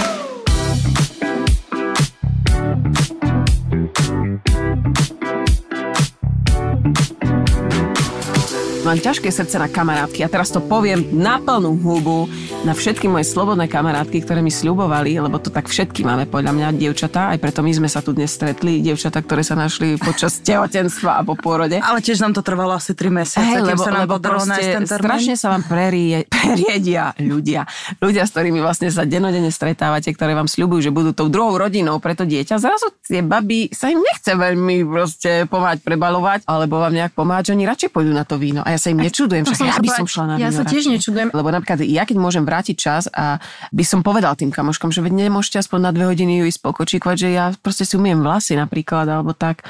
Mám 8.87 9.03
ťažké 9.03 9.35
srdce 9.35 9.59
na 9.59 9.67
kamarátky 9.67 10.23
a 10.23 10.31
teraz 10.31 10.55
to 10.55 10.63
poviem 10.63 11.03
na 11.11 11.43
plnú 11.43 11.75
hubu 11.75 12.31
na 12.63 12.71
všetky 12.71 13.11
moje 13.11 13.27
slobodné 13.27 13.67
kamarátky, 13.67 14.23
ktoré 14.23 14.47
mi 14.47 14.55
sľubovali, 14.55 15.19
lebo 15.19 15.43
to 15.43 15.51
tak 15.51 15.67
všetky 15.67 16.07
máme 16.07 16.31
podľa 16.31 16.55
mňa, 16.55 16.69
dievčatá, 16.79 17.35
aj 17.35 17.43
preto 17.43 17.67
my 17.67 17.75
sme 17.75 17.91
sa 17.91 17.99
tu 17.99 18.15
dnes 18.15 18.31
stretli, 18.31 18.79
dievčatá, 18.79 19.27
ktoré 19.27 19.43
sa 19.43 19.59
našli 19.59 19.99
počas 19.99 20.39
tehotenstva 20.47 21.19
a 21.19 21.27
po 21.27 21.35
pôrode. 21.35 21.83
Ale 21.83 21.99
tiež 21.99 22.23
nám 22.23 22.39
to 22.39 22.47
trvalo 22.47 22.79
asi 22.79 22.95
3 22.95 23.11
mesiace, 23.11 23.59
kým 23.59 23.75
lebo, 23.75 23.83
sa 23.83 23.91
nám 23.91 24.07
lebo 24.07 24.23
proste 24.23 24.79
strašne 24.87 25.35
sa 25.35 25.51
vám 25.51 25.67
prerie, 25.67 26.23
preriedia 26.31 27.11
ľudia. 27.19 27.67
Ľudia, 27.99 28.23
s 28.23 28.31
ktorými 28.39 28.63
vlastne 28.63 28.87
sa 28.95 29.03
denodene 29.03 29.51
stretávate, 29.51 30.15
ktoré 30.15 30.39
vám 30.39 30.47
sľubujú, 30.47 30.79
že 30.79 30.95
budú 30.95 31.11
tou 31.11 31.27
druhou 31.27 31.59
rodinou 31.59 31.99
pre 31.99 32.15
to 32.15 32.23
dieťa. 32.23 32.63
Zrazu 32.63 32.95
tie 33.03 33.19
baby 33.19 33.67
sa 33.75 33.91
im 33.91 33.99
nechce 33.99 34.31
veľmi 34.31 34.87
proste 34.87 35.51
pomáhať 35.51 35.83
prebalovať, 35.83 36.47
alebo 36.47 36.79
vám 36.79 36.95
nejak 36.95 37.19
pomáhať, 37.19 37.51
že 37.51 37.55
oni 37.59 37.65
radšej 37.67 37.91
pôjdu 37.91 38.15
na 38.15 38.23
to 38.23 38.39
víno. 38.39 38.63
A 38.63 38.76
ja 38.76 38.76
sa 38.81 38.89
im 38.93 39.01
nečudujem, 39.01 39.45
však 39.45 39.61
ja 39.73 39.77
by 39.77 39.91
som 39.93 40.07
šla 40.09 40.25
na 40.25 40.35
ja 40.41 40.49
sa 40.49 40.65
tiež 40.65 40.89
nečudujem. 40.89 41.33
Lebo 41.33 41.49
napríklad 41.53 41.85
ja 41.85 42.09
keď 42.09 42.17
môžem 42.17 42.45
vrátiť 42.49 42.77
čas 42.77 43.05
a 43.13 43.37
by 43.71 43.85
som 43.85 44.01
povedal 44.01 44.33
tým 44.39 44.49
kamoškom, 44.49 44.89
že 44.89 45.05
nemôžete 45.05 45.61
aspoň 45.61 45.79
na 45.81 45.91
dve 45.93 46.09
hodiny 46.09 46.41
ju 46.41 46.45
ísť 46.49 46.61
pokočíkovať, 46.65 47.17
že 47.17 47.29
ja 47.35 47.45
proste 47.61 47.85
si 47.85 47.95
umiem 48.01 48.21
vlasy 48.25 48.57
napríklad, 48.57 49.05
alebo 49.05 49.37
tak. 49.37 49.67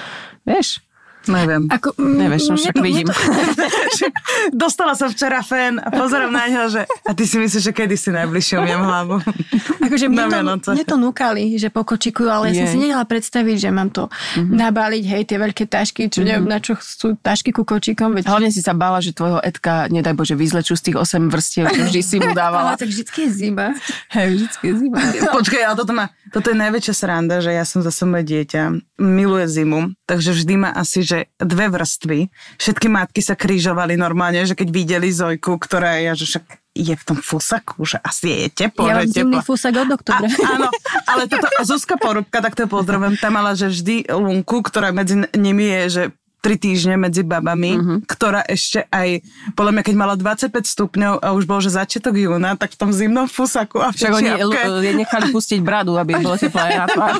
Vieš? 0.47 0.86
Neviem. 1.27 1.67
Ako, 1.69 1.95
mm, 1.95 2.17
Nevieš, 2.17 2.43
no 2.49 2.55
však 2.55 2.75
to- 2.75 2.83
vidím. 2.83 3.07
Dostala 4.53 4.95
som 4.95 5.09
včera 5.09 5.43
fen 5.43 5.79
a 5.79 5.89
pozerám 5.91 6.31
na 6.31 6.47
neho, 6.47 6.67
že 6.69 6.83
a 6.87 7.11
ty 7.13 7.25
si 7.25 7.37
myslíš, 7.37 7.63
že 7.63 7.73
kedy 7.73 7.95
si 7.95 8.11
najbližšie 8.11 8.57
umiem 8.57 8.79
hlavu. 8.79 9.19
Akože 9.87 10.07
mne, 10.07 10.27
to, 10.61 10.71
mne 10.73 10.85
to 10.85 10.97
núkali, 10.97 11.55
že 11.57 11.71
pokočikujú, 11.71 12.27
ale 12.27 12.51
ja 12.51 12.65
som 12.65 12.75
si 12.75 12.79
nedala 12.81 13.05
predstaviť, 13.05 13.57
že 13.59 13.69
mám 13.71 13.91
to 13.91 14.11
nabaliť, 14.37 15.05
hej, 15.07 15.23
tie 15.25 15.39
veľké 15.39 15.65
tašky, 15.67 16.09
čo 16.09 16.23
neviem, 16.23 16.47
na 16.47 16.59
čo 16.59 16.75
sú 16.79 17.15
tašky 17.19 17.51
ku 17.51 17.63
kočikom, 17.63 18.15
veď 18.15 18.27
Hlavne 18.27 18.51
si 18.51 18.61
sa 18.61 18.75
bála, 18.75 18.99
že 18.99 19.15
tvojho 19.15 19.39
Edka, 19.41 19.87
nedaj 19.89 20.15
Bože, 20.15 20.35
vyzlečú 20.35 20.75
z 20.75 20.91
tých 20.91 20.97
8 20.99 21.31
vrstiev, 21.31 21.71
čo 21.71 21.83
vždy 21.87 22.01
si 22.03 22.17
mu 22.19 22.31
ale 22.35 22.39
dávala. 22.39 22.71
tak 22.75 22.91
vždycky 22.91 23.27
je 23.27 23.31
zima. 23.33 23.67
Hej, 24.11 24.27
vždycky 24.37 24.65
je 24.67 24.75
zima. 24.77 24.99
Počkaj, 25.33 25.63
ale 25.63 25.75
toto, 25.79 25.93
má, 25.95 26.05
toto 26.31 26.47
je 26.51 26.57
najväčšia 26.59 26.95
sranda, 26.95 27.39
že 27.39 27.51
ja 27.51 27.63
som 27.63 27.81
zase 27.81 28.03
moje 28.05 28.27
dieťa, 28.27 28.63
miluje 28.97 29.45
zimu, 29.49 29.93
takže 30.09 30.33
vždy 30.33 30.55
má 30.57 30.71
asi, 30.73 31.05
že 31.05 31.29
dve 31.37 31.69
vrstvy. 31.69 32.33
Všetky 32.57 32.89
matky 32.89 33.21
sa 33.21 33.37
krížovali 33.37 33.95
normálne, 33.95 34.45
že 34.49 34.57
keď 34.57 34.69
videli 34.73 35.09
Zojku, 35.13 35.61
ktorá 35.61 36.01
je, 36.01 36.25
že 36.25 36.37
však 36.37 36.45
je 36.77 36.95
v 36.97 37.05
tom 37.05 37.19
fusaku, 37.21 37.89
že 37.89 37.97
asi 38.05 38.49
je 38.49 38.49
teplo, 38.53 38.89
Ja 38.89 39.01
mám 39.01 39.09
zimný 39.09 39.41
fúsak 39.41 39.73
od 39.81 39.89
A, 39.89 39.95
oktobra. 39.97 40.29
áno, 40.29 40.69
ale 41.09 41.25
toto, 41.25 41.49
a 41.49 41.61
Zuzka 41.65 41.97
Porúbka, 41.97 42.45
tak 42.45 42.53
to 42.53 42.69
pozdravujem, 42.69 43.17
tam 43.17 43.37
mala, 43.37 43.57
že 43.57 43.73
vždy 43.73 44.13
lunku, 44.13 44.61
ktorá 44.61 44.93
medzi 44.93 45.25
nimi 45.33 45.65
je, 45.65 45.83
že 45.89 46.03
tri 46.47 46.55
týždne 46.57 46.95
medzi 46.97 47.23
babami, 47.23 47.75
Mhm. 47.75 47.95
ktorá 48.07 48.47
ešte 48.47 48.87
aj, 48.89 49.19
podľa 49.53 49.73
mňa, 49.73 49.83
keď 49.83 49.95
mala 49.97 50.15
25 50.15 50.47
stupňov 50.65 51.19
a 51.19 51.29
už 51.33 51.45
bol, 51.45 51.59
že 51.59 51.71
začiatok 51.71 52.15
júna, 52.15 52.55
tak 52.55 52.71
v 52.71 52.79
tom 52.79 52.91
zimnom 52.91 53.27
fusaku 53.27 53.79
a 53.79 53.91
v 53.91 53.99
Však 53.99 54.15
oni 54.15 54.31
l- 54.39 54.55
jej 54.81 54.95
nechali 54.95 55.27
pustiť 55.29 55.59
bradu, 55.61 55.95
aby 55.95 56.15
bolo 56.23 56.37
teplé 56.37 56.77
na 56.77 56.87
tvár. 56.87 57.19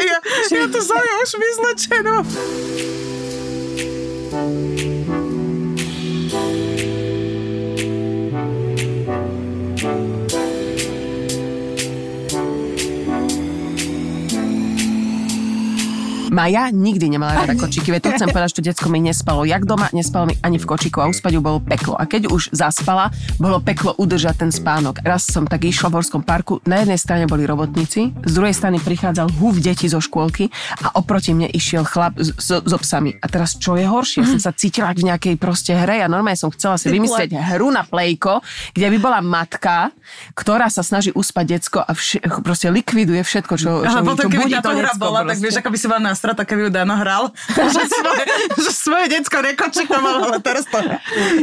Ja, 0.00 0.18
ja 0.50 0.64
tu 0.66 0.80
som 0.80 0.96
ja 0.96 1.14
už 1.18 1.30
vyzlečená. 1.34 2.14
Maja 16.32 16.72
nikdy 16.72 17.06
nemala 17.10 17.36
rada 17.36 17.52
kočiky, 17.52 17.88
veď 17.88 18.00
to 18.00 18.10
chcem 18.14 18.26
povedať, 18.26 18.48
že 18.48 18.56
to 18.56 18.64
decko 18.64 18.88
mi 18.88 18.98
nespalo. 18.98 19.44
Jak 19.44 19.62
doma, 19.62 19.92
nespalo 19.92 20.24
mi 20.24 20.34
ani 20.38 20.56
v 20.56 20.64
kočiku 20.64 20.98
a 20.98 21.06
uspať 21.06 21.28
ju 21.30 21.40
bolo 21.40 21.60
peklo. 21.60 21.92
A 21.92 22.02
keď 22.02 22.26
už 22.26 22.48
zaspala, 22.50 23.08
bolo 23.36 23.60
peklo 23.60 23.92
udržať 23.92 24.34
ten 24.38 24.50
spánok. 24.50 24.98
Raz 25.02 25.22
som 25.24 25.44
tak 25.44 25.62
išla 25.62 25.86
v 25.86 25.94
Horskom 25.94 26.22
parku, 26.22 26.64
na 26.64 26.80
jednej 26.80 26.96
strane 26.96 27.24
boli 27.24 27.44
robotníci, 27.44 28.00
z 28.16 28.32
druhej 28.32 28.50
strany 28.50 28.78
prichádzal 28.78 29.28
húf 29.34 29.58
detí 29.58 29.84
zo 29.86 29.98
škôlky 29.98 30.48
a 30.80 30.96
oproti 30.96 31.30
mne 31.30 31.46
išiel 31.46 31.84
chlap 31.84 32.16
s- 32.16 32.32
so, 32.34 32.58
so 32.58 32.78
psami. 32.78 33.12
A 33.14 33.26
teraz 33.26 33.52
čo 33.54 33.76
je 33.76 33.84
horšie? 33.84 34.24
Som 34.24 34.40
sa 34.40 34.50
cítila 34.50 34.88
v 34.90 35.04
nejakej 35.04 35.36
proste 35.36 35.74
hre 35.74 36.00
a 36.00 36.08
normálne 36.08 36.34
som 36.34 36.48
chcela 36.48 36.74
si 36.74 36.88
vymyslieť 36.88 37.28
hru 37.52 37.68
na 37.68 37.82
plejko, 37.82 38.40
kde 38.72 38.88
by 38.88 38.98
bola 38.98 39.20
matka, 39.20 39.92
ktorá 40.32 40.66
sa 40.66 40.80
snaží 40.80 41.10
uspať 41.10 41.44
decko 41.50 41.78
a 41.78 41.92
vš- 41.92 42.24
proste 42.40 42.68
likviduje 42.68 43.20
všetko, 43.20 43.52
čo, 43.54 43.70
čo, 43.82 43.90
Ale 43.90 44.00
potom, 44.02 44.26
keby 44.26 44.48
táto 44.54 44.70
to 44.70 44.78
hra 44.78 44.92
bola, 44.94 45.20
tak 45.22 45.36
proste. 45.36 45.44
vieš, 45.44 45.56
ako 45.58 45.68
by 45.68 45.76
si 45.76 45.86
bola 45.86 46.00
nastrata, 46.22 46.46
keby 46.46 46.62
ju 46.62 46.70
Dano 46.70 46.94
hral. 46.94 47.34
že, 47.74 47.82
svoje, 47.90 48.24
že 48.62 48.70
svoje 48.70 49.06
decko 49.10 49.42
nekočikoval, 49.42 50.30
ale 50.30 50.38
teraz 50.38 50.70
to... 50.70 50.78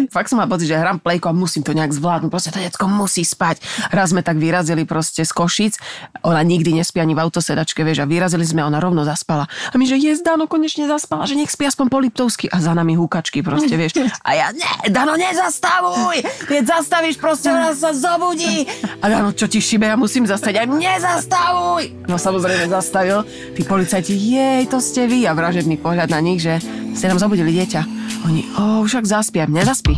Fakt 0.08 0.32
som 0.32 0.40
mal 0.40 0.48
pocit, 0.48 0.72
že 0.72 0.80
hrám 0.80 1.04
plejko 1.04 1.28
a 1.28 1.34
musím 1.36 1.68
to 1.68 1.76
nejak 1.76 1.92
zvládnuť. 1.92 2.32
Proste 2.32 2.56
to 2.56 2.64
decko 2.64 2.88
musí 2.88 3.28
spať. 3.28 3.60
Raz 3.92 4.16
sme 4.16 4.24
tak 4.24 4.40
vyrazili 4.40 4.88
proste 4.88 5.28
z 5.28 5.32
Košic. 5.36 5.76
Ona 6.24 6.40
nikdy 6.48 6.80
nespí 6.80 7.04
ani 7.04 7.12
v 7.12 7.28
autosedačke, 7.28 7.84
vieš, 7.84 8.00
a 8.00 8.06
vyrazili 8.08 8.48
sme, 8.48 8.64
ona 8.64 8.80
rovno 8.80 9.04
zaspala. 9.04 9.52
A 9.52 9.76
my, 9.76 9.84
že 9.84 10.00
je 10.00 10.16
Dano 10.24 10.48
konečne 10.48 10.88
zaspala, 10.88 11.28
že 11.28 11.36
nech 11.36 11.52
spí 11.52 11.68
aspoň 11.68 11.86
po 11.92 12.00
Liptovsky. 12.00 12.48
A 12.48 12.64
za 12.64 12.72
nami 12.72 12.96
húkačky 12.96 13.44
proste, 13.44 13.76
vieš. 13.76 14.00
A 14.24 14.32
ja, 14.40 14.48
ne, 14.56 14.72
Dano, 14.88 15.20
nezastavuj! 15.20 16.24
Keď 16.48 16.64
zastavíš, 16.64 17.20
proste 17.20 17.52
ona 17.52 17.76
sa 17.76 17.92
zobudí. 17.92 18.64
A 19.04 19.12
Dano, 19.12 19.36
čo 19.36 19.52
ti 19.52 19.60
šibe, 19.60 19.84
ja 19.92 20.00
musím 20.00 20.24
zastať. 20.24 20.64
Aj 20.64 20.68
nezastavuj! 20.72 22.08
No 22.08 22.16
samozrejme 22.16 22.72
zastavil. 22.72 23.28
Tí 23.58 23.66
policajti, 23.66 24.14
jej, 24.16 24.69
to 24.70 24.78
ste 24.78 25.10
vy. 25.10 25.26
A 25.26 25.34
vražebný 25.34 25.82
pohľad 25.82 26.14
na 26.14 26.22
nich, 26.22 26.46
že 26.46 26.62
ste 26.94 27.10
nám 27.10 27.18
zobudili 27.18 27.58
dieťa. 27.58 27.82
Oni, 28.30 28.46
o, 28.54 28.86
však 28.86 29.10
zaspia, 29.10 29.50
nezaspí. 29.50 29.98